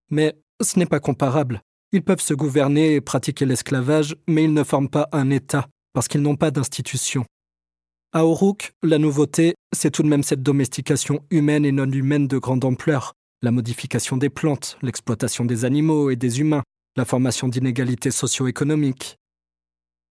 Mais 0.10 0.36
ce 0.62 0.80
n'est 0.80 0.86
pas 0.86 1.00
comparable. 1.00 1.62
Ils 1.92 2.04
peuvent 2.04 2.22
se 2.22 2.34
gouverner 2.34 2.96
et 2.96 3.02
pratiquer 3.02 3.46
l'esclavage, 3.46 4.16
mais 4.28 4.46
ils 4.46 4.54
ne 4.54 4.64
forment 4.64 4.90
pas 4.90 5.10
un 5.12 5.30
État, 5.30 5.68
parce 5.94 6.08
qu'ils 6.08 6.22
n'ont 6.22 6.36
pas 6.36 6.52
d'institution. 6.52 7.26
À 8.14 8.22
Uruk, 8.22 8.74
la 8.84 8.98
nouveauté, 8.98 9.56
c'est 9.74 9.92
tout 9.92 10.04
de 10.04 10.08
même 10.08 10.24
cette 10.24 10.44
domestication 10.44 11.24
humaine 11.30 11.66
et 11.66 11.72
non 11.72 11.90
humaine 11.90 12.28
de 12.28 12.38
grande 12.38 12.66
ampleur, 12.66 13.14
la 13.42 13.52
modification 13.52 14.18
des 14.18 14.30
plantes, 14.30 14.78
l'exploitation 14.82 15.46
des 15.46 15.66
animaux 15.66 16.10
et 16.10 16.16
des 16.16 16.40
humains, 16.42 16.64
la 16.98 17.06
formation 17.06 17.48
d'inégalités 17.48 18.12
socio-économiques. 18.12 19.16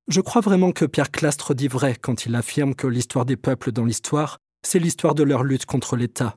Je 0.09 0.21
crois 0.21 0.41
vraiment 0.41 0.73
que 0.73 0.87
Pierre 0.87 1.11
Clastre 1.11 1.55
dit 1.55 1.69
vrai 1.69 1.95
quand 1.95 2.25
il 2.25 2.35
affirme 2.35 2.75
que 2.75 2.87
l'histoire 2.87 3.27
des 3.27 3.37
peuples 3.37 3.71
dans 3.71 3.85
l'histoire, 3.85 4.39
c'est 4.67 4.79
l'histoire 4.79 5.15
de 5.15 5.23
leur 5.23 5.45
lutte 5.45 5.67
contre 5.67 5.97
l'État, 5.97 6.37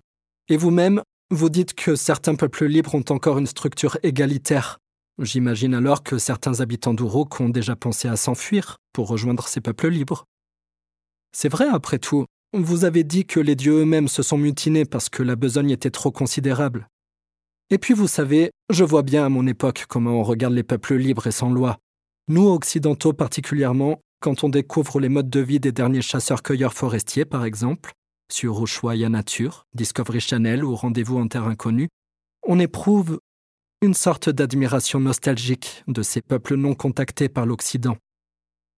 et 0.49 0.57
vous-même, 0.57 1.01
vous 1.31 1.49
dites 1.49 1.73
que 1.73 1.95
certains 1.95 2.35
peuples 2.35 2.65
libres 2.65 2.95
ont 2.95 3.05
encore 3.09 3.37
une 3.37 3.47
structure 3.47 3.97
égalitaire. 4.03 4.79
J'imagine 5.19 5.75
alors 5.75 6.01
que 6.01 6.17
certains 6.17 6.59
habitants 6.59 6.93
d'Uruk 6.93 7.39
ont 7.39 7.49
déjà 7.49 7.75
pensé 7.75 8.07
à 8.07 8.15
s'enfuir 8.15 8.77
pour 8.93 9.07
rejoindre 9.07 9.47
ces 9.47 9.61
peuples 9.61 9.89
libres. 9.89 10.25
C'est 11.31 11.49
vrai, 11.49 11.67
après 11.67 11.99
tout, 11.99 12.25
vous 12.53 12.85
avez 12.85 13.03
dit 13.03 13.25
que 13.25 13.39
les 13.39 13.55
dieux 13.55 13.81
eux-mêmes 13.81 14.07
se 14.07 14.23
sont 14.23 14.37
mutinés 14.37 14.85
parce 14.85 15.09
que 15.09 15.23
la 15.23 15.35
besogne 15.35 15.71
était 15.71 15.91
trop 15.91 16.11
considérable. 16.11 16.87
Et 17.69 17.77
puis 17.77 17.93
vous 17.93 18.07
savez, 18.07 18.51
je 18.69 18.83
vois 18.83 19.03
bien 19.03 19.25
à 19.25 19.29
mon 19.29 19.47
époque 19.47 19.85
comment 19.87 20.19
on 20.19 20.23
regarde 20.23 20.53
les 20.53 20.63
peuples 20.63 20.95
libres 20.95 21.27
et 21.27 21.31
sans 21.31 21.51
loi. 21.51 21.77
Nous, 22.27 22.47
occidentaux 22.47 23.13
particulièrement, 23.13 23.99
quand 24.19 24.43
on 24.43 24.49
découvre 24.49 24.99
les 24.99 25.09
modes 25.09 25.29
de 25.29 25.39
vie 25.39 25.59
des 25.59 25.71
derniers 25.71 26.01
chasseurs-cueilleurs 26.01 26.73
forestiers, 26.73 27.25
par 27.25 27.45
exemple, 27.45 27.91
sur 28.31 28.63
Ushuaïa 28.63 29.09
Nature, 29.09 29.65
Discovery 29.73 30.21
Channel 30.21 30.63
ou 30.63 30.75
Rendez-vous 30.75 31.17
en 31.17 31.27
Terre 31.27 31.45
Inconnue, 31.45 31.89
on 32.47 32.59
éprouve 32.59 33.19
une 33.83 33.93
sorte 33.93 34.29
d'admiration 34.29 35.01
nostalgique 35.01 35.83
de 35.87 36.03
ces 36.03 36.21
peuples 36.21 36.55
non 36.55 36.73
contactés 36.73 37.27
par 37.27 37.45
l'Occident. 37.45 37.97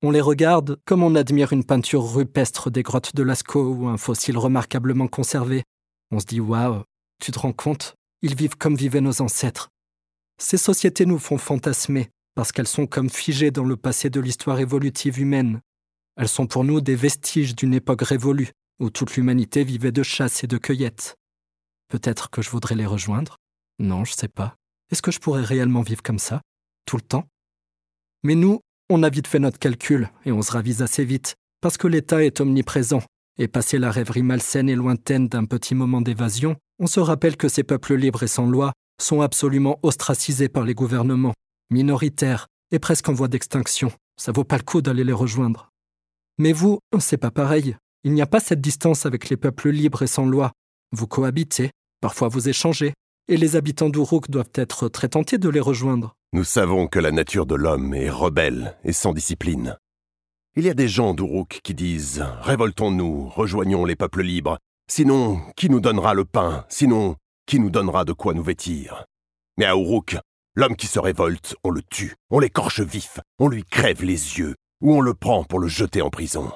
On 0.01 0.09
les 0.09 0.19
regarde 0.19 0.79
comme 0.83 1.03
on 1.03 1.13
admire 1.13 1.53
une 1.53 1.63
peinture 1.63 2.11
rupestre 2.11 2.71
des 2.71 2.81
grottes 2.81 3.15
de 3.15 3.21
Lascaux 3.21 3.71
ou 3.71 3.87
un 3.87 3.97
fossile 3.97 4.39
remarquablement 4.39 5.07
conservé. 5.07 5.63
On 6.09 6.19
se 6.19 6.25
dit 6.25 6.39
Waouh, 6.39 6.81
tu 7.21 7.31
te 7.31 7.37
rends 7.37 7.53
compte? 7.53 7.93
Ils 8.23 8.35
vivent 8.35 8.57
comme 8.57 8.75
vivaient 8.75 8.99
nos 8.99 9.21
ancêtres. 9.21 9.69
Ces 10.39 10.57
sociétés 10.57 11.05
nous 11.05 11.19
font 11.19 11.37
fantasmer 11.37 12.09
parce 12.33 12.51
qu'elles 12.51 12.67
sont 12.67 12.87
comme 12.87 13.11
figées 13.11 13.51
dans 13.51 13.63
le 13.63 13.77
passé 13.77 14.09
de 14.09 14.19
l'histoire 14.19 14.59
évolutive 14.59 15.19
humaine. 15.19 15.61
Elles 16.17 16.27
sont 16.27 16.47
pour 16.47 16.63
nous 16.63 16.81
des 16.81 16.95
vestiges 16.95 17.55
d'une 17.55 17.75
époque 17.75 18.01
révolue, 18.01 18.53
où 18.79 18.89
toute 18.89 19.15
l'humanité 19.15 19.63
vivait 19.63 19.91
de 19.91 20.03
chasse 20.03 20.43
et 20.43 20.47
de 20.47 20.57
cueillette. 20.57 21.15
Peut-être 21.89 22.31
que 22.31 22.41
je 22.41 22.49
voudrais 22.49 22.75
les 22.75 22.87
rejoindre? 22.87 23.37
Non, 23.77 24.03
je 24.03 24.13
sais 24.13 24.27
pas. 24.27 24.55
Est-ce 24.91 25.01
que 25.01 25.11
je 25.11 25.19
pourrais 25.19 25.43
réellement 25.43 25.81
vivre 25.81 26.03
comme 26.03 26.19
ça, 26.19 26.41
tout 26.85 26.97
le 26.97 27.01
temps? 27.01 27.27
Mais 28.23 28.35
nous, 28.35 28.59
on 28.89 29.03
a 29.03 29.09
vite 29.09 29.27
fait 29.27 29.39
notre 29.39 29.59
calcul 29.59 30.09
et 30.25 30.31
on 30.31 30.41
se 30.41 30.51
ravise 30.51 30.81
assez 30.81 31.05
vite, 31.05 31.35
parce 31.61 31.77
que 31.77 31.87
l'État 31.87 32.23
est 32.23 32.39
omniprésent, 32.39 33.01
et 33.37 33.47
passé 33.47 33.79
la 33.79 33.91
rêverie 33.91 34.23
malsaine 34.23 34.69
et 34.69 34.75
lointaine 34.75 35.27
d'un 35.27 35.45
petit 35.45 35.75
moment 35.75 36.01
d'évasion, 36.01 36.55
on 36.79 36.87
se 36.87 36.99
rappelle 36.99 37.37
que 37.37 37.49
ces 37.49 37.63
peuples 37.63 37.95
libres 37.95 38.23
et 38.23 38.27
sans 38.27 38.45
loi 38.45 38.73
sont 39.01 39.21
absolument 39.21 39.79
ostracisés 39.83 40.49
par 40.49 40.63
les 40.63 40.73
gouvernements, 40.73 41.33
minoritaires 41.69 42.47
et 42.71 42.79
presque 42.79 43.09
en 43.09 43.13
voie 43.13 43.27
d'extinction. 43.27 43.91
Ça 44.17 44.31
vaut 44.31 44.43
pas 44.43 44.57
le 44.57 44.63
coup 44.63 44.81
d'aller 44.81 45.03
les 45.03 45.13
rejoindre. 45.13 45.69
Mais 46.37 46.53
vous, 46.53 46.79
c'est 46.99 47.17
pas 47.17 47.31
pareil. 47.31 47.75
Il 48.03 48.13
n'y 48.13 48.21
a 48.21 48.27
pas 48.27 48.39
cette 48.39 48.61
distance 48.61 49.05
avec 49.05 49.29
les 49.29 49.37
peuples 49.37 49.69
libres 49.69 50.03
et 50.03 50.07
sans 50.07 50.25
loi. 50.25 50.51
Vous 50.91 51.07
cohabitez, 51.07 51.71
parfois 52.01 52.27
vous 52.27 52.47
échangez, 52.47 52.93
et 53.27 53.37
les 53.37 53.55
habitants 53.55 53.89
d'Uruk 53.89 54.29
doivent 54.29 54.51
être 54.53 54.87
très 54.87 55.09
tentés 55.09 55.37
de 55.37 55.49
les 55.49 55.59
rejoindre. 55.59 56.15
Nous 56.33 56.43
savons 56.43 56.87
que 56.87 56.99
la 56.99 57.11
nature 57.11 57.45
de 57.45 57.55
l'homme 57.55 57.93
est 57.93 58.09
rebelle 58.09 58.77
et 58.83 58.93
sans 58.93 59.13
discipline. 59.13 59.77
Il 60.55 60.65
y 60.65 60.69
a 60.69 60.73
des 60.73 60.87
gens 60.87 61.13
d'Uruk 61.13 61.59
qui 61.63 61.73
disent 61.73 62.25
Révoltons-nous, 62.41 63.29
rejoignons 63.29 63.85
les 63.85 63.95
peuples 63.95 64.21
libres. 64.21 64.57
Sinon, 64.89 65.41
qui 65.55 65.69
nous 65.69 65.79
donnera 65.79 66.13
le 66.13 66.25
pain 66.25 66.65
Sinon, 66.69 67.15
qui 67.45 67.59
nous 67.59 67.69
donnera 67.69 68.05
de 68.05 68.13
quoi 68.13 68.33
nous 68.33 68.43
vêtir? 68.43 69.05
Mais 69.57 69.65
à 69.65 69.75
Uruk, 69.75 70.17
l'homme 70.55 70.75
qui 70.75 70.87
se 70.87 70.99
révolte, 70.99 71.55
on 71.63 71.71
le 71.71 71.81
tue, 71.81 72.15
on 72.29 72.39
l'écorche 72.39 72.81
vif, 72.81 73.19
on 73.39 73.47
lui 73.47 73.63
crève 73.63 74.03
les 74.03 74.37
yeux, 74.37 74.55
ou 74.81 74.95
on 74.95 75.01
le 75.01 75.13
prend 75.13 75.43
pour 75.43 75.59
le 75.59 75.67
jeter 75.67 76.01
en 76.01 76.09
prison. 76.09 76.51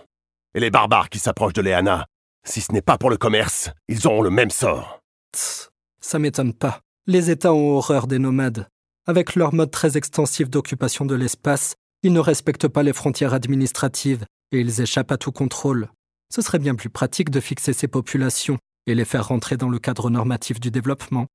Et 0.56 0.60
les 0.60 0.72
barbares 0.72 1.10
qui 1.10 1.20
s'approchent 1.20 1.54
de 1.54 1.62
Léana, 1.62 2.06
si 2.46 2.62
ce 2.62 2.72
n'est 2.72 2.82
pas 2.82 2.98
pour 2.98 3.10
le 3.10 3.18
commerce, 3.18 3.70
ils 3.88 4.08
auront 4.08 4.22
le 4.22 4.30
même 4.30 4.50
sort. 4.50 5.00
Tss, 5.36 5.70
ça 6.02 6.20
m'étonne 6.20 6.54
pas. 6.54 6.82
Les 7.08 7.32
États 7.32 7.54
ont 7.54 7.72
horreur 7.72 8.08
des 8.08 8.20
nomades. 8.20 8.68
Avec 9.08 9.36
leur 9.36 9.54
mode 9.54 9.72
très 9.72 9.98
extensif 9.98 10.50
d'occupation 10.50 11.06
de 11.06 11.16
l'espace, 11.16 11.76
ils 12.04 12.14
ne 12.14 12.20
respectent 12.20 12.68
pas 12.68 12.84
les 12.84 12.94
frontières 12.94 13.34
administratives 13.34 14.26
et 14.52 14.60
ils 14.60 14.82
échappent 14.82 15.12
à 15.12 15.18
tout 15.18 15.32
contrôle. 15.32 15.90
Ce 16.34 16.42
serait 16.42 16.60
bien 16.60 16.76
plus 16.76 16.90
pratique 16.90 17.30
de 17.30 17.40
fixer 17.40 17.74
ces 17.74 17.88
populations 17.88 18.58
et 18.86 18.96
les 18.96 19.06
faire 19.06 19.28
rentrer 19.28 19.58
dans 19.58 19.70
le 19.70 19.80
cadre 19.80 20.10
normatif 20.10 20.60
du 20.60 20.72
développement. 20.72 21.28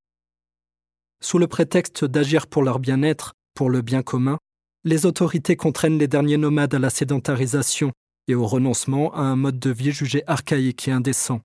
Sous 1.20 1.38
le 1.38 1.46
prétexte 1.46 2.04
d'agir 2.04 2.46
pour 2.46 2.62
leur 2.62 2.78
bien-être, 2.78 3.32
pour 3.54 3.70
le 3.70 3.82
bien 3.82 4.02
commun, 4.02 4.38
les 4.84 5.06
autorités 5.06 5.56
contraignent 5.56 5.98
les 5.98 6.08
derniers 6.08 6.36
nomades 6.36 6.74
à 6.74 6.78
la 6.78 6.90
sédentarisation 6.90 7.92
et 8.28 8.34
au 8.34 8.46
renoncement 8.46 9.14
à 9.14 9.20
un 9.20 9.36
mode 9.36 9.58
de 9.58 9.70
vie 9.70 9.92
jugé 9.92 10.22
archaïque 10.26 10.88
et 10.88 10.92
indécent. 10.92 11.40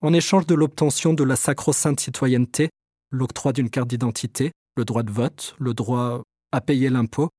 En 0.00 0.12
échange 0.12 0.46
de 0.46 0.54
l'obtention 0.54 1.12
de 1.12 1.24
la 1.24 1.34
sacro-sainte 1.34 1.98
citoyenneté, 1.98 2.70
l'octroi 3.10 3.52
d'une 3.52 3.68
carte 3.68 3.88
d'identité, 3.88 4.52
le 4.76 4.84
droit 4.84 5.02
de 5.02 5.10
vote, 5.10 5.56
le 5.58 5.74
droit 5.74 6.22
à 6.52 6.60
payer 6.60 6.88
l'impôt, 6.88 7.30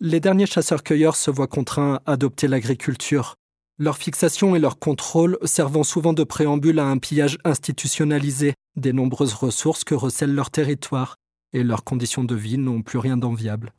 les 0.00 0.18
derniers 0.18 0.46
chasseurs-cueilleurs 0.46 1.16
se 1.16 1.30
voient 1.30 1.46
contraints 1.46 2.00
à 2.06 2.12
adopter 2.12 2.48
l'agriculture, 2.48 3.34
leur 3.78 3.98
fixation 3.98 4.56
et 4.56 4.58
leur 4.58 4.78
contrôle 4.78 5.36
servant 5.44 5.84
souvent 5.84 6.14
de 6.14 6.24
préambule 6.24 6.78
à 6.78 6.86
un 6.86 6.96
pillage 6.96 7.36
institutionnalisé 7.44 8.54
des 8.76 8.94
nombreuses 8.94 9.34
ressources 9.34 9.84
que 9.84 9.94
recèle 9.94 10.34
leur 10.34 10.50
territoire, 10.50 11.16
et 11.52 11.62
leurs 11.62 11.84
conditions 11.84 12.24
de 12.24 12.34
vie 12.34 12.56
n'ont 12.56 12.80
plus 12.80 12.98
rien 12.98 13.18
d'enviable. 13.18 13.72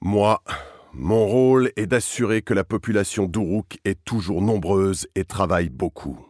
Moi, 0.00 0.42
mon 0.96 1.26
rôle 1.26 1.72
est 1.76 1.86
d'assurer 1.86 2.42
que 2.42 2.54
la 2.54 2.62
population 2.62 3.26
d'Uruk 3.26 3.78
est 3.84 4.02
toujours 4.04 4.40
nombreuse 4.40 5.08
et 5.16 5.24
travaille 5.24 5.68
beaucoup. 5.68 6.24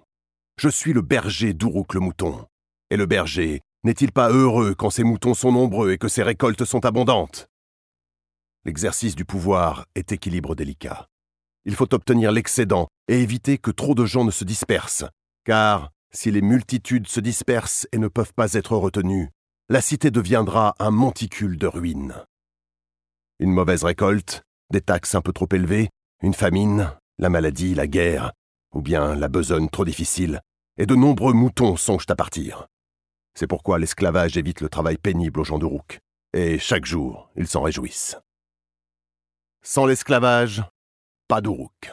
Je 0.59 0.70
suis 0.70 0.94
le 0.94 1.03
berger 1.03 1.53
d'Uruk 1.53 1.92
le 1.92 2.00
mouton. 2.00 2.46
Et 2.90 2.96
le 2.96 3.05
berger 3.05 3.61
N'est-il 3.85 4.11
pas 4.11 4.31
heureux 4.31 4.74
quand 4.74 4.88
ses 4.88 5.05
moutons 5.05 5.35
sont 5.35 5.53
nombreux 5.53 5.92
et 5.92 5.98
que 5.98 6.09
ses 6.09 6.22
récoltes 6.22 6.64
sont 6.64 6.87
abondantes? 6.87 7.48
L'exercice 8.64 9.14
du 9.14 9.27
pouvoir 9.27 9.85
est 9.94 10.12
équilibre 10.12 10.55
délicat. 10.55 11.09
Il 11.66 11.74
faut 11.74 11.92
obtenir 11.92 12.33
l'excédent 12.33 12.88
et 13.09 13.20
éviter 13.20 13.59
que 13.59 13.70
trop 13.70 13.94
de 13.94 14.07
gens 14.07 14.24
ne 14.24 14.31
se 14.31 14.44
dispersent, 14.44 15.05
car 15.44 15.90
si 16.11 16.31
les 16.31 16.40
multitudes 16.40 17.09
se 17.09 17.20
dispersent 17.20 17.87
et 17.92 17.98
ne 17.98 18.09
peuvent 18.09 18.33
pas 18.35 18.55
être 18.55 18.77
retenues, 18.79 19.29
la 19.68 19.83
cité 19.83 20.11
deviendra 20.11 20.74
un 20.79 20.90
monticule 20.90 21.59
de 21.59 21.66
ruines. 21.66 22.14
Une 23.40 23.53
mauvaise 23.53 23.85
récolte, 23.85 24.43
des 24.70 24.81
taxes 24.81 25.14
un 25.14 25.20
peu 25.20 25.33
trop 25.33 25.48
élevées, 25.53 25.88
une 26.22 26.35
famine, 26.35 26.92
la 27.18 27.29
maladie, 27.29 27.74
la 27.74 27.87
guerre, 27.87 28.33
ou 28.74 28.83
bien 28.83 29.14
la 29.14 29.29
besogne 29.29 29.68
trop 29.68 29.85
difficile, 29.85 30.40
et 30.79 30.87
de 30.87 30.94
nombreux 30.94 31.33
moutons 31.33 31.77
songent 31.77 32.07
à 32.09 32.16
partir. 32.16 32.66
C'est 33.35 33.46
pourquoi 33.46 33.79
l'esclavage 33.79 34.37
évite 34.37 34.61
le 34.61 34.68
travail 34.68 34.96
pénible 34.96 35.40
aux 35.40 35.44
gens 35.44 35.59
de 35.59 35.66
Rouk, 35.66 36.00
et 36.33 36.59
chaque 36.59 36.85
jour, 36.85 37.31
ils 37.37 37.48
s'en 37.48 37.62
réjouissent. 37.62 38.16
Sans 39.62 39.87
l'esclavage, 39.87 40.62
pas 41.29 41.40
d'Uruk. 41.40 41.92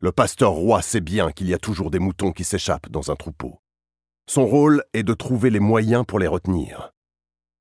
Le 0.00 0.12
pasteur 0.12 0.50
roi 0.50 0.82
sait 0.82 1.00
bien 1.00 1.32
qu'il 1.32 1.48
y 1.48 1.54
a 1.54 1.58
toujours 1.58 1.90
des 1.90 1.98
moutons 1.98 2.32
qui 2.32 2.44
s'échappent 2.44 2.90
dans 2.90 3.10
un 3.10 3.16
troupeau. 3.16 3.58
Son 4.28 4.46
rôle 4.46 4.84
est 4.92 5.02
de 5.02 5.14
trouver 5.14 5.50
les 5.50 5.60
moyens 5.60 6.04
pour 6.06 6.18
les 6.18 6.26
retenir. 6.26 6.90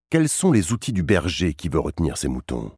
Quels 0.09 0.29
sont 0.29 0.51
les 0.51 0.71
outils 0.71 0.93
du 0.93 1.03
berger 1.03 1.53
qui 1.53 1.69
veut 1.69 1.79
retenir 1.79 2.17
ses 2.17 2.27
moutons? 2.27 2.71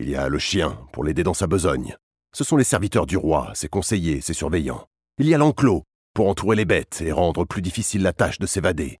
Il 0.00 0.10
y 0.10 0.16
a 0.16 0.28
le 0.28 0.38
chien 0.40 0.76
pour 0.92 1.04
l'aider 1.04 1.22
dans 1.22 1.34
sa 1.34 1.46
besogne. 1.46 1.94
Ce 2.34 2.42
sont 2.42 2.56
les 2.56 2.64
serviteurs 2.64 3.06
du 3.06 3.16
roi, 3.16 3.52
ses 3.54 3.68
conseillers, 3.68 4.20
ses 4.20 4.34
surveillants. 4.34 4.86
Il 5.18 5.28
y 5.28 5.34
a 5.34 5.38
l'enclos 5.38 5.84
pour 6.14 6.28
entourer 6.28 6.56
les 6.56 6.64
bêtes 6.64 7.00
et 7.00 7.12
rendre 7.12 7.44
plus 7.44 7.62
difficile 7.62 8.02
la 8.02 8.12
tâche 8.12 8.40
de 8.40 8.46
s'évader. 8.46 8.98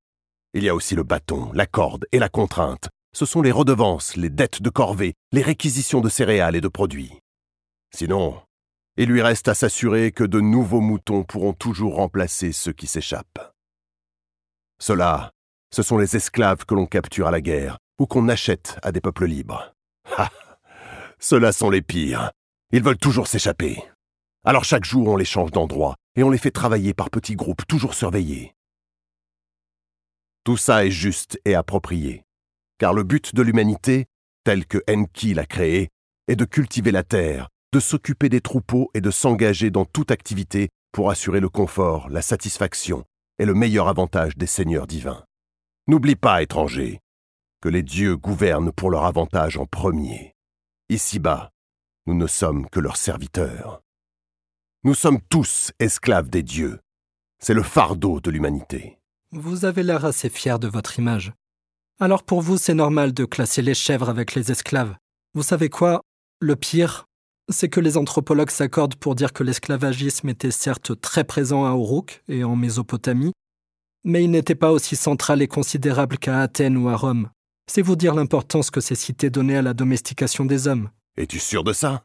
Il 0.54 0.62
y 0.62 0.68
a 0.68 0.74
aussi 0.76 0.94
le 0.94 1.02
bâton, 1.02 1.50
la 1.52 1.66
corde 1.66 2.06
et 2.12 2.20
la 2.20 2.28
contrainte 2.28 2.88
ce 3.12 3.26
sont 3.26 3.42
les 3.42 3.50
redevances, 3.50 4.16
les 4.16 4.30
dettes 4.30 4.62
de 4.62 4.70
corvée, 4.70 5.14
les 5.32 5.42
réquisitions 5.42 6.00
de 6.00 6.08
céréales 6.08 6.56
et 6.56 6.60
de 6.60 6.68
produits. 6.68 7.18
Sinon, 7.94 8.40
il 8.96 9.08
lui 9.08 9.22
reste 9.22 9.48
à 9.48 9.54
s'assurer 9.54 10.12
que 10.12 10.24
de 10.24 10.40
nouveaux 10.40 10.80
moutons 10.80 11.24
pourront 11.24 11.52
toujours 11.52 11.96
remplacer 11.96 12.52
ceux 12.52 12.72
qui 12.72 12.86
s'échappent. 12.86 13.52
Ceux-là, 14.80 15.32
ce 15.74 15.82
sont 15.82 15.98
les 15.98 16.16
esclaves 16.16 16.64
que 16.64 16.74
l'on 16.74 16.86
capture 16.86 17.26
à 17.26 17.30
la 17.30 17.40
guerre 17.40 17.78
ou 17.98 18.06
qu'on 18.06 18.28
achète 18.28 18.78
à 18.82 18.92
des 18.92 19.00
peuples 19.00 19.26
libres. 19.26 19.72
Ceux-là 21.20 21.52
sont 21.52 21.70
les 21.70 21.82
pires. 21.82 22.32
Ils 22.72 22.82
veulent 22.82 22.98
toujours 22.98 23.28
s'échapper. 23.28 23.82
Alors 24.44 24.64
chaque 24.64 24.84
jour 24.84 25.08
on 25.08 25.16
les 25.16 25.24
change 25.24 25.52
d'endroit 25.52 25.96
et 26.16 26.22
on 26.22 26.30
les 26.30 26.38
fait 26.38 26.50
travailler 26.50 26.94
par 26.94 27.10
petits 27.10 27.36
groupes 27.36 27.66
toujours 27.68 27.94
surveillés. 27.94 28.54
Tout 30.44 30.56
ça 30.56 30.84
est 30.84 30.90
juste 30.90 31.38
et 31.44 31.54
approprié 31.54 32.24
car 32.80 32.94
le 32.94 33.02
but 33.02 33.34
de 33.34 33.42
l'humanité, 33.42 34.06
tel 34.42 34.66
que 34.66 34.78
Enki 34.88 35.34
l'a 35.34 35.44
créé, 35.44 35.90
est 36.28 36.34
de 36.34 36.46
cultiver 36.46 36.90
la 36.90 37.02
terre, 37.02 37.50
de 37.74 37.78
s'occuper 37.78 38.30
des 38.30 38.40
troupeaux 38.40 38.90
et 38.94 39.02
de 39.02 39.10
s'engager 39.10 39.70
dans 39.70 39.84
toute 39.84 40.10
activité 40.10 40.70
pour 40.90 41.10
assurer 41.10 41.40
le 41.40 41.50
confort, 41.50 42.08
la 42.08 42.22
satisfaction 42.22 43.04
et 43.38 43.44
le 43.44 43.52
meilleur 43.52 43.86
avantage 43.86 44.36
des 44.38 44.46
seigneurs 44.46 44.86
divins. 44.86 45.22
N'oublie 45.88 46.16
pas, 46.16 46.42
étranger, 46.42 47.00
que 47.60 47.68
les 47.68 47.82
dieux 47.82 48.16
gouvernent 48.16 48.72
pour 48.72 48.90
leur 48.90 49.04
avantage 49.04 49.58
en 49.58 49.66
premier. 49.66 50.32
Ici-bas, 50.90 51.52
nous 52.06 52.14
ne 52.14 52.26
sommes 52.26 52.68
que 52.68 52.80
leurs 52.80 52.96
serviteurs. 52.96 53.80
Nous 54.82 54.94
sommes 54.94 55.20
tous 55.28 55.70
esclaves 55.78 56.28
des 56.28 56.42
dieux. 56.42 56.80
C'est 57.38 57.54
le 57.54 57.62
fardeau 57.62 58.20
de 58.20 58.28
l'humanité. 58.28 58.98
Vous 59.30 59.64
avez 59.64 59.84
l'air 59.84 60.04
assez 60.04 60.28
fier 60.28 60.58
de 60.58 60.66
votre 60.66 60.98
image. 60.98 61.32
Alors 62.00 62.24
pour 62.24 62.42
vous, 62.42 62.58
c'est 62.58 62.74
normal 62.74 63.12
de 63.12 63.24
classer 63.24 63.62
les 63.62 63.74
chèvres 63.74 64.08
avec 64.08 64.34
les 64.34 64.50
esclaves. 64.50 64.96
Vous 65.32 65.44
savez 65.44 65.68
quoi? 65.68 66.00
Le 66.40 66.56
pire, 66.56 67.04
c'est 67.48 67.68
que 67.68 67.78
les 67.78 67.96
anthropologues 67.96 68.50
s'accordent 68.50 68.96
pour 68.96 69.14
dire 69.14 69.32
que 69.32 69.44
l'esclavagisme 69.44 70.28
était 70.28 70.50
certes 70.50 71.00
très 71.00 71.22
présent 71.22 71.66
à 71.66 71.70
Uruk 71.70 72.24
et 72.26 72.42
en 72.42 72.56
Mésopotamie, 72.56 73.32
mais 74.02 74.24
il 74.24 74.32
n'était 74.32 74.56
pas 74.56 74.72
aussi 74.72 74.96
central 74.96 75.40
et 75.40 75.46
considérable 75.46 76.18
qu'à 76.18 76.40
Athènes 76.40 76.76
ou 76.76 76.88
à 76.88 76.96
Rome. 76.96 77.30
C'est 77.72 77.82
vous 77.82 77.94
dire 77.94 78.16
l'importance 78.16 78.68
que 78.68 78.80
ces 78.80 78.96
cités 78.96 79.30
donnaient 79.30 79.58
à 79.58 79.62
la 79.62 79.74
domestication 79.74 80.44
des 80.44 80.66
hommes. 80.66 80.90
Es-tu 81.16 81.38
sûr 81.38 81.62
de 81.62 81.72
ça? 81.72 82.02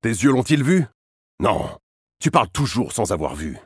Tes 0.00 0.10
yeux 0.10 0.30
l'ont-ils 0.30 0.62
vu? 0.62 0.84
Non, 1.40 1.76
tu 2.20 2.30
parles 2.30 2.50
toujours 2.50 2.92
sans 2.92 3.10
avoir 3.10 3.34
vu. 3.34 3.58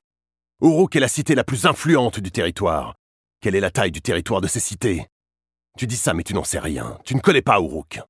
Uruk 0.63 0.97
est 0.97 1.01
la 1.01 1.09
cité 1.09 1.35
la 1.35 1.45
plus 1.45 1.67
influente 1.67 2.21
du 2.21 2.31
territoire. 2.31 2.95
Quelle 3.43 3.55
est 3.55 3.61
la 3.61 3.71
taille 3.71 3.91
du 3.91 4.01
territoire 4.01 4.41
de 4.41 4.47
ces 4.47 4.61
cités? 4.61 5.07
Tu 5.77 5.87
dis 5.87 5.99
ça, 5.99 6.15
mais 6.15 6.23
tu 6.23 6.33
n'en 6.33 6.43
sais 6.43 6.59
rien. 6.59 6.99
Tu 7.05 7.15
ne 7.15 7.21
connais 7.21 7.43
pas 7.43 7.61
Uruk. 7.61 8.01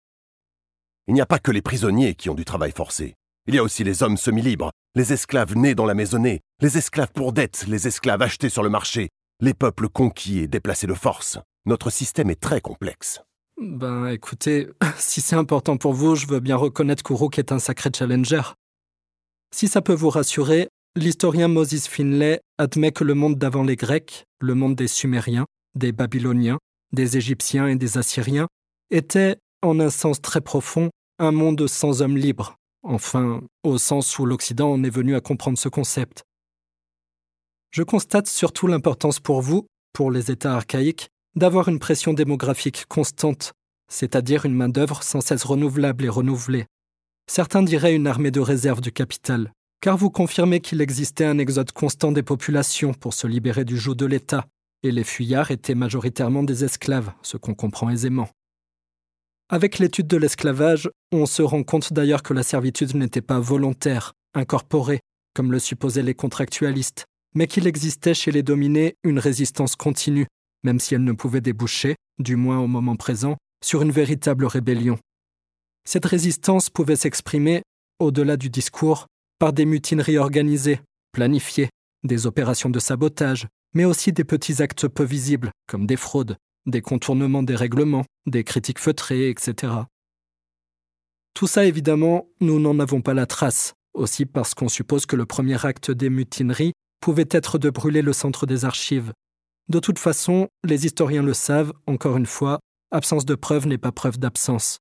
Il 1.09 1.15
n'y 1.15 1.21
a 1.21 1.27
pas 1.27 1.41
que 1.41 1.51
les 1.51 1.63
prisonniers 1.63 2.15
qui 2.15 2.31
ont 2.31 2.37
du 2.37 2.45
travail 2.45 2.71
forcé. 2.71 3.17
Il 3.49 3.57
y 3.57 3.59
a 3.59 3.65
aussi 3.65 3.83
les 3.83 4.05
hommes 4.05 4.19
semi-libres, 4.19 4.71
les 4.95 5.13
esclaves 5.13 5.57
nés 5.57 5.75
dans 5.75 5.85
la 5.87 5.95
maisonnée, 5.95 6.43
les 6.61 6.79
esclaves 6.79 7.11
pour 7.13 7.33
dette, 7.33 7.65
les 7.67 7.89
esclaves 7.89 8.23
achetés 8.23 8.51
sur 8.51 8.63
le 8.63 8.71
marché, 8.71 9.09
les 9.41 9.53
peuples 9.53 9.89
conquis 9.89 10.39
et 10.39 10.47
déplacés 10.47 10.87
de 10.87 10.95
force. 10.95 11.41
Notre 11.67 11.91
système 11.91 12.31
est 12.31 12.41
très 12.41 12.61
complexe. 12.61 13.21
Ben 13.61 14.07
écoutez, 14.09 14.69
si 14.99 15.21
c'est 15.21 15.37
important 15.37 15.77
pour 15.77 15.93
vous, 15.93 16.15
je 16.15 16.27
veux 16.27 16.41
bien 16.41 16.57
reconnaître 16.57 17.03
qu'Uruk 17.03 17.39
est 17.39 17.53
un 17.53 17.59
sacré 17.59 17.91
challenger. 17.95 18.43
Si 19.53 19.67
ça 19.67 19.83
peut 19.83 19.95
vous 19.95 20.11
rassurer, 20.11 20.69
l'historien 20.95 21.49
Moses 21.49 21.89
Finlay 21.89 22.41
admet 22.59 22.93
que 22.93 23.05
le 23.05 23.15
monde 23.15 23.37
d'avant 23.37 23.65
les 23.65 23.77
Grecs, 23.77 24.25
le 24.41 24.55
monde 24.55 24.77
des 24.77 24.89
Sumériens, 24.89 25.47
des 25.75 25.93
Babyloniens, 25.93 26.59
des 26.93 27.17
Égyptiens 27.17 27.67
et 27.67 27.77
des 27.77 27.99
Assyriens, 27.99 28.49
était, 28.91 29.37
en 29.63 29.81
un 29.81 29.91
sens 29.91 30.21
très 30.21 30.41
profond, 30.41 30.91
un 31.19 31.33
monde 31.33 31.67
sans 31.67 32.03
hommes 32.03 32.17
libres, 32.17 32.57
enfin, 32.83 33.43
au 33.65 33.79
sens 33.79 34.19
où 34.19 34.27
l'Occident 34.27 34.71
en 34.71 34.85
est 34.85 34.91
venu 34.91 35.17
à 35.17 35.21
comprendre 35.21 35.59
ce 35.59 35.69
concept. 35.69 36.23
Je 37.73 37.83
constate 37.83 38.29
surtout 38.29 38.67
l'importance 38.67 39.19
pour 39.19 39.43
vous, 39.43 39.67
pour 39.93 40.11
les 40.11 40.31
États 40.31 40.55
archaïques, 40.55 41.09
d'avoir 41.37 41.69
une 41.69 41.79
pression 41.79 42.15
démographique 42.15 42.87
constante, 42.89 43.53
c'est-à-dire 43.89 44.47
une 44.47 44.55
main-d'œuvre 44.55 45.03
sans 45.03 45.21
cesse 45.21 45.45
renouvelable 45.45 46.05
et 46.05 46.09
renouvelée. 46.09 46.67
Certains 47.29 47.63
diraient 47.63 47.95
une 47.95 48.07
armée 48.07 48.31
de 48.31 48.41
réserve 48.41 48.81
du 48.81 48.93
capital, 48.93 49.53
car 49.81 49.97
vous 49.97 50.11
confirmez 50.11 50.61
qu'il 50.61 50.81
existait 50.81 51.25
un 51.25 51.39
exode 51.39 51.73
constant 51.73 52.13
des 52.13 52.23
populations 52.23 52.95
pour 52.95 53.15
se 53.15 53.27
libérer 53.27 53.65
du 53.65 53.77
joug 53.77 53.95
de 53.95 54.07
l'État, 54.07 54.47
et 54.83 54.91
les 54.91 55.05
fuyards 55.05 55.51
étaient 55.51 55.75
majoritairement 55.75 56.43
des 56.43 56.65
esclaves, 56.65 57.13
ce 57.23 57.37
qu'on 57.37 57.55
comprend 57.55 57.91
aisément. 57.91 58.29
Avec 59.49 59.79
l'étude 59.79 60.09
de 60.09 60.17
l'esclavage, 60.17 60.91
on 61.13 61.27
se 61.27 61.43
rend 61.43 61.63
compte 61.63 61.93
d'ailleurs 61.93 62.23
que 62.23 62.35
la 62.35 62.43
servitude 62.43 62.95
n'était 62.97 63.21
pas 63.23 63.39
volontaire, 63.39 64.13
incorporée, 64.35 65.01
comme 65.35 65.53
le 65.53 65.59
supposaient 65.59 66.03
les 66.03 66.15
contractualistes, 66.15 67.05
mais 67.35 67.47
qu'il 67.47 67.67
existait 67.67 68.15
chez 68.15 68.33
les 68.33 68.43
dominés 68.43 68.97
une 69.05 69.19
résistance 69.19 69.77
continue, 69.77 70.27
même 70.67 70.81
si 70.81 70.97
elle 70.97 71.05
ne 71.05 71.13
pouvait 71.13 71.41
déboucher, 71.41 71.95
du 72.19 72.35
moins 72.35 72.59
au 72.59 72.67
moment 72.67 72.97
présent, 72.97 73.37
sur 73.65 73.83
une 73.83 73.93
véritable 73.93 74.45
rébellion. 74.47 74.99
Cette 75.85 76.05
résistance 76.05 76.71
pouvait 76.71 76.97
s'exprimer, 76.97 77.63
au-delà 78.01 78.37
du 78.37 78.51
discours, 78.51 79.07
par 79.39 79.53
des 79.53 79.65
mutineries 79.65 80.19
organisées, 80.19 80.81
planifiées, 81.13 81.71
des 82.03 82.27
opérations 82.27 82.69
de 82.69 82.81
sabotage, 82.81 83.47
mais 83.75 83.85
aussi 83.85 84.13
des 84.13 84.25
petits 84.25 84.61
actes 84.61 84.89
peu 84.89 85.05
visibles, 85.05 85.53
comme 85.69 85.87
des 85.87 85.97
fraudes, 85.97 86.37
des 86.67 86.81
contournements 86.81 87.45
des 87.45 87.55
règlements, 87.55 88.05
des 88.27 88.43
critiques 88.43 88.81
feutrées, 88.81 89.31
etc. 89.31 89.73
Tout 91.33 91.47
ça, 91.47 91.65
évidemment, 91.65 92.27
nous 92.41 92.59
n'en 92.59 92.81
avons 92.81 93.03
pas 93.03 93.15
la 93.15 93.27
trace, 93.27 93.75
aussi 93.95 94.27
parce 94.27 94.55
qu'on 94.55 94.69
suppose 94.69 95.07
que 95.07 95.15
le 95.15 95.27
premier 95.27 95.65
acte 95.65 95.93
des 95.93 96.11
mutineries 96.11 96.73
pouvait 97.01 97.29
être 97.31 97.59
de 97.59 97.71
brûler 97.71 98.03
le 98.03 98.13
centre 98.13 98.47
des 98.47 98.65
archives. 98.65 99.13
De 99.69 99.81
toute 99.81 99.99
façon, 99.99 100.49
les 100.65 100.87
historiens 100.87 101.25
le 101.25 101.35
savent, 101.35 101.73
encore 101.87 102.17
une 102.17 102.27
fois, 102.27 102.61
absence 102.93 103.25
de 103.25 103.35
preuve 103.35 103.67
n'est 103.67 103.79
pas 103.79 103.91
preuve 103.91 104.19
d'absence. 104.19 104.79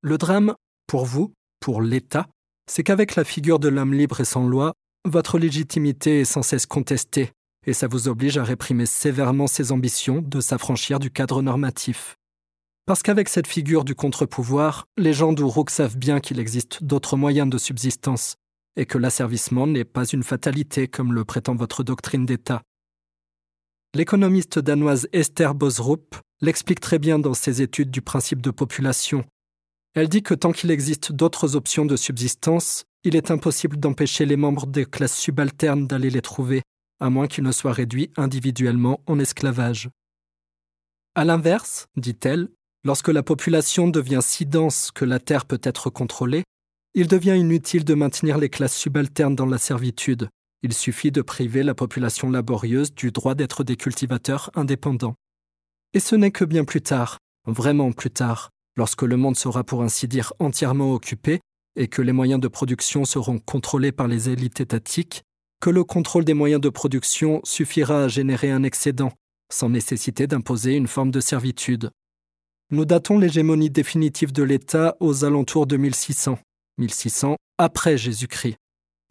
Le 0.00 0.16
drame, 0.16 0.54
pour 0.86 1.04
vous, 1.04 1.34
pour 1.60 1.82
l'État, 1.82 2.26
c'est 2.66 2.82
qu'avec 2.82 3.16
la 3.16 3.24
figure 3.24 3.58
de 3.58 3.68
l'homme 3.68 3.92
libre 3.92 4.20
et 4.20 4.24
sans 4.24 4.46
loi, 4.46 4.72
votre 5.06 5.38
légitimité 5.38 6.20
est 6.20 6.24
sans 6.24 6.42
cesse 6.42 6.64
contestée, 6.64 7.32
et 7.66 7.74
ça 7.74 7.86
vous 7.86 8.08
oblige 8.08 8.38
à 8.38 8.44
réprimer 8.44 8.86
sévèrement 8.86 9.46
ses 9.46 9.72
ambitions 9.72 10.22
de 10.22 10.40
s'affranchir 10.40 10.98
du 10.98 11.10
cadre 11.10 11.42
normatif. 11.42 12.16
Parce 12.86 13.02
qu'avec 13.02 13.28
cette 13.28 13.46
figure 13.46 13.84
du 13.84 13.94
contre-pouvoir, 13.94 14.86
les 14.96 15.12
gens 15.12 15.34
d'Uruk 15.34 15.70
savent 15.70 15.98
bien 15.98 16.20
qu'il 16.20 16.38
existe 16.38 16.82
d'autres 16.82 17.18
moyens 17.18 17.48
de 17.50 17.58
subsistance, 17.58 18.36
et 18.76 18.86
que 18.86 18.96
l'asservissement 18.96 19.66
n'est 19.66 19.84
pas 19.84 20.06
une 20.06 20.22
fatalité 20.22 20.88
comme 20.88 21.12
le 21.12 21.26
prétend 21.26 21.54
votre 21.54 21.84
doctrine 21.84 22.24
d'État. 22.24 22.62
L'économiste 23.94 24.58
danoise 24.58 25.06
Esther 25.12 25.54
Bosrup 25.54 26.16
l'explique 26.40 26.80
très 26.80 26.98
bien 26.98 27.20
dans 27.20 27.32
ses 27.32 27.62
études 27.62 27.92
du 27.92 28.02
principe 28.02 28.42
de 28.42 28.50
population. 28.50 29.24
Elle 29.94 30.08
dit 30.08 30.24
que 30.24 30.34
tant 30.34 30.50
qu'il 30.50 30.72
existe 30.72 31.12
d'autres 31.12 31.54
options 31.54 31.86
de 31.86 31.94
subsistance, 31.94 32.86
il 33.04 33.14
est 33.14 33.30
impossible 33.30 33.76
d'empêcher 33.76 34.26
les 34.26 34.36
membres 34.36 34.66
des 34.66 34.84
classes 34.84 35.16
subalternes 35.16 35.86
d'aller 35.86 36.10
les 36.10 36.22
trouver, 36.22 36.62
à 36.98 37.08
moins 37.08 37.28
qu'ils 37.28 37.44
ne 37.44 37.52
soient 37.52 37.72
réduits 37.72 38.10
individuellement 38.16 39.00
en 39.06 39.20
esclavage. 39.20 39.88
À 41.14 41.24
l'inverse, 41.24 41.86
dit-elle, 41.96 42.48
lorsque 42.82 43.10
la 43.10 43.22
population 43.22 43.86
devient 43.86 44.22
si 44.22 44.44
dense 44.44 44.90
que 44.90 45.04
la 45.04 45.20
terre 45.20 45.46
peut 45.46 45.60
être 45.62 45.88
contrôlée, 45.88 46.42
il 46.94 47.06
devient 47.06 47.36
inutile 47.38 47.84
de 47.84 47.94
maintenir 47.94 48.38
les 48.38 48.48
classes 48.48 48.76
subalternes 48.76 49.36
dans 49.36 49.46
la 49.46 49.58
servitude. 49.58 50.28
Il 50.64 50.72
suffit 50.72 51.12
de 51.12 51.20
priver 51.20 51.62
la 51.62 51.74
population 51.74 52.30
laborieuse 52.30 52.94
du 52.94 53.12
droit 53.12 53.34
d'être 53.34 53.64
des 53.64 53.76
cultivateurs 53.76 54.50
indépendants. 54.54 55.14
Et 55.92 56.00
ce 56.00 56.16
n'est 56.16 56.30
que 56.30 56.46
bien 56.46 56.64
plus 56.64 56.80
tard, 56.80 57.18
vraiment 57.46 57.92
plus 57.92 58.10
tard, 58.10 58.48
lorsque 58.74 59.02
le 59.02 59.18
monde 59.18 59.36
sera 59.36 59.62
pour 59.62 59.82
ainsi 59.82 60.08
dire 60.08 60.32
entièrement 60.38 60.94
occupé 60.94 61.40
et 61.76 61.86
que 61.86 62.00
les 62.00 62.12
moyens 62.12 62.40
de 62.40 62.48
production 62.48 63.04
seront 63.04 63.38
contrôlés 63.38 63.92
par 63.92 64.08
les 64.08 64.30
élites 64.30 64.58
étatiques, 64.58 65.22
que 65.60 65.68
le 65.68 65.84
contrôle 65.84 66.24
des 66.24 66.32
moyens 66.32 66.62
de 66.62 66.70
production 66.70 67.42
suffira 67.44 68.04
à 68.04 68.08
générer 68.08 68.50
un 68.50 68.62
excédent, 68.62 69.12
sans 69.52 69.68
nécessité 69.68 70.26
d'imposer 70.26 70.76
une 70.76 70.88
forme 70.88 71.10
de 71.10 71.20
servitude. 71.20 71.90
Nous 72.70 72.86
datons 72.86 73.18
l'hégémonie 73.18 73.68
définitive 73.68 74.32
de 74.32 74.42
l'État 74.42 74.96
aux 75.00 75.26
alentours 75.26 75.66
de 75.66 75.76
1600, 75.76 76.38
1600 76.78 77.36
après 77.58 77.98
Jésus-Christ. 77.98 78.56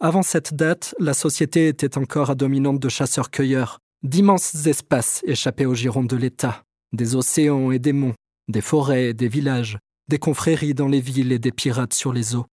Avant 0.05 0.21
cette 0.21 0.53
date, 0.53 0.93
la 0.99 1.13
société 1.13 1.69
était 1.69 1.97
encore 1.97 2.29
à 2.29 2.35
dominante 2.35 2.77
de 2.77 2.89
chasseurs-cueilleurs, 2.89 3.79
d'immenses 4.03 4.67
espaces 4.67 5.21
échappés 5.25 5.65
aux 5.65 5.75
girondes 5.75 6.09
de 6.09 6.17
l'État, 6.17 6.65
des 6.91 7.15
océans 7.15 7.71
et 7.71 7.79
des 7.79 7.93
monts, 7.93 8.13
des 8.49 8.59
forêts 8.59 9.05
et 9.05 9.13
des 9.13 9.29
villages, 9.29 9.77
des 10.09 10.19
confréries 10.19 10.73
dans 10.73 10.89
les 10.89 10.99
villes 10.99 11.31
et 11.31 11.39
des 11.39 11.53
pirates 11.53 11.93
sur 11.93 12.11
les 12.11 12.35
eaux. 12.35 12.45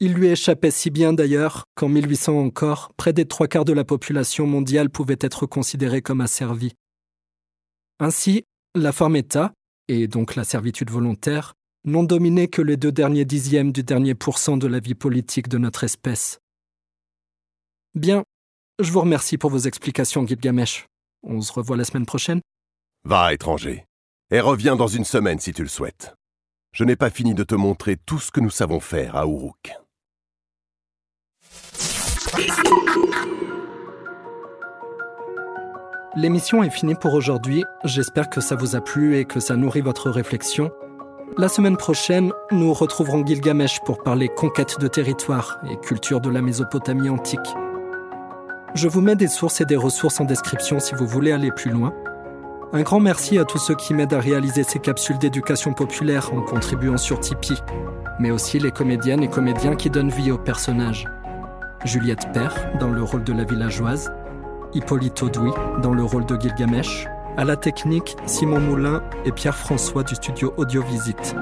Il 0.00 0.14
lui 0.14 0.28
échappait 0.28 0.70
si 0.70 0.88
bien 0.88 1.12
d'ailleurs 1.12 1.64
qu'en 1.74 1.90
1800 1.90 2.38
encore, 2.38 2.92
près 2.96 3.12
des 3.12 3.26
trois 3.26 3.46
quarts 3.46 3.66
de 3.66 3.74
la 3.74 3.84
population 3.84 4.46
mondiale 4.46 4.88
pouvait 4.88 5.18
être 5.20 5.44
considérée 5.44 6.00
comme 6.00 6.22
asservie. 6.22 6.72
Ainsi, 7.98 8.44
la 8.74 8.92
forme 8.92 9.16
État, 9.16 9.52
et 9.88 10.08
donc 10.08 10.34
la 10.34 10.44
servitude 10.44 10.88
volontaire, 10.88 11.52
n'ont 11.84 12.04
dominé 12.04 12.48
que 12.48 12.62
les 12.62 12.78
deux 12.78 12.90
derniers 12.90 13.26
dixièmes 13.26 13.70
du 13.70 13.82
dernier 13.82 14.14
pourcent 14.14 14.56
de 14.56 14.66
la 14.66 14.80
vie 14.80 14.94
politique 14.94 15.48
de 15.48 15.58
notre 15.58 15.84
espèce. 15.84 16.40
Bien, 17.96 18.22
je 18.80 18.92
vous 18.92 19.00
remercie 19.00 19.36
pour 19.36 19.50
vos 19.50 19.58
explications, 19.58 20.24
Gilgamesh. 20.24 20.86
On 21.24 21.40
se 21.40 21.52
revoit 21.52 21.76
la 21.76 21.82
semaine 21.82 22.06
prochaine 22.06 22.40
Va, 23.04 23.32
étranger, 23.34 23.84
et 24.30 24.38
reviens 24.38 24.76
dans 24.76 24.86
une 24.86 25.04
semaine 25.04 25.40
si 25.40 25.52
tu 25.52 25.62
le 25.62 25.68
souhaites. 25.68 26.14
Je 26.72 26.84
n'ai 26.84 26.94
pas 26.94 27.10
fini 27.10 27.34
de 27.34 27.42
te 27.42 27.56
montrer 27.56 27.96
tout 27.96 28.20
ce 28.20 28.30
que 28.30 28.38
nous 28.38 28.50
savons 28.50 28.78
faire 28.78 29.16
à 29.16 29.24
Uruk. 29.24 29.72
L'émission 36.14 36.62
est 36.62 36.70
finie 36.70 36.94
pour 36.94 37.14
aujourd'hui. 37.14 37.64
J'espère 37.84 38.30
que 38.30 38.40
ça 38.40 38.54
vous 38.54 38.76
a 38.76 38.80
plu 38.80 39.16
et 39.16 39.24
que 39.24 39.40
ça 39.40 39.56
nourrit 39.56 39.80
votre 39.80 40.10
réflexion. 40.10 40.70
La 41.36 41.48
semaine 41.48 41.76
prochaine, 41.76 42.32
nous 42.52 42.72
retrouverons 42.72 43.26
Gilgamesh 43.26 43.80
pour 43.80 44.00
parler 44.04 44.28
conquête 44.28 44.78
de 44.78 44.86
territoire 44.86 45.58
et 45.68 45.76
culture 45.78 46.20
de 46.20 46.30
la 46.30 46.40
Mésopotamie 46.40 47.08
antique. 47.08 47.40
Je 48.74 48.86
vous 48.86 49.00
mets 49.00 49.16
des 49.16 49.26
sources 49.26 49.60
et 49.60 49.64
des 49.64 49.76
ressources 49.76 50.20
en 50.20 50.24
description 50.24 50.78
si 50.78 50.94
vous 50.94 51.06
voulez 51.06 51.32
aller 51.32 51.50
plus 51.50 51.72
loin. 51.72 51.92
Un 52.72 52.82
grand 52.82 53.00
merci 53.00 53.36
à 53.36 53.44
tous 53.44 53.58
ceux 53.58 53.74
qui 53.74 53.94
m'aident 53.94 54.14
à 54.14 54.20
réaliser 54.20 54.62
ces 54.62 54.78
capsules 54.78 55.18
d'éducation 55.18 55.72
populaire 55.72 56.32
en 56.32 56.40
contribuant 56.40 56.96
sur 56.96 57.18
Tipeee, 57.18 57.60
mais 58.20 58.30
aussi 58.30 58.60
les 58.60 58.70
comédiennes 58.70 59.24
et 59.24 59.28
comédiens 59.28 59.74
qui 59.74 59.90
donnent 59.90 60.10
vie 60.10 60.30
aux 60.30 60.38
personnages. 60.38 61.08
Juliette 61.84 62.30
Père 62.32 62.54
dans 62.78 62.90
le 62.90 63.02
rôle 63.02 63.24
de 63.24 63.32
la 63.32 63.42
villageoise, 63.42 64.12
Hippolyte 64.72 65.20
Audouy 65.20 65.50
dans 65.82 65.92
le 65.92 66.04
rôle 66.04 66.26
de 66.26 66.40
Gilgamesh, 66.40 67.08
à 67.36 67.44
la 67.44 67.56
technique 67.56 68.16
Simon 68.26 68.60
Moulin 68.60 69.02
et 69.24 69.32
Pierre-François 69.32 70.04
du 70.04 70.14
studio 70.14 70.54
Audiovisite. 70.56 71.34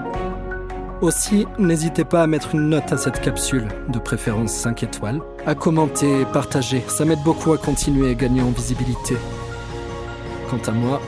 Aussi, 1.00 1.46
n'hésitez 1.60 2.04
pas 2.04 2.24
à 2.24 2.26
mettre 2.26 2.56
une 2.56 2.70
note 2.70 2.92
à 2.92 2.96
cette 2.96 3.20
capsule, 3.20 3.68
de 3.88 4.00
préférence 4.00 4.50
5 4.50 4.82
étoiles, 4.82 5.20
à 5.46 5.54
commenter 5.54 6.22
et 6.22 6.24
partager, 6.24 6.82
ça 6.88 7.04
m'aide 7.04 7.22
beaucoup 7.22 7.52
à 7.52 7.58
continuer 7.58 8.10
et 8.10 8.16
gagner 8.16 8.42
en 8.42 8.50
visibilité. 8.50 9.16
Quant 10.50 10.58
à 10.66 10.72
moi, 10.72 11.00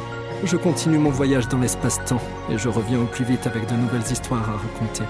je 0.44 0.56
continue 0.56 0.98
mon 0.98 1.10
voyage 1.10 1.48
dans 1.48 1.58
l'espace-temps 1.58 2.22
et 2.52 2.56
je 2.56 2.68
reviens 2.68 3.00
au 3.00 3.06
plus 3.06 3.24
vite 3.24 3.48
avec 3.48 3.68
de 3.68 3.74
nouvelles 3.74 4.12
histoires 4.12 4.48
à 4.48 4.58
raconter. 4.58 5.02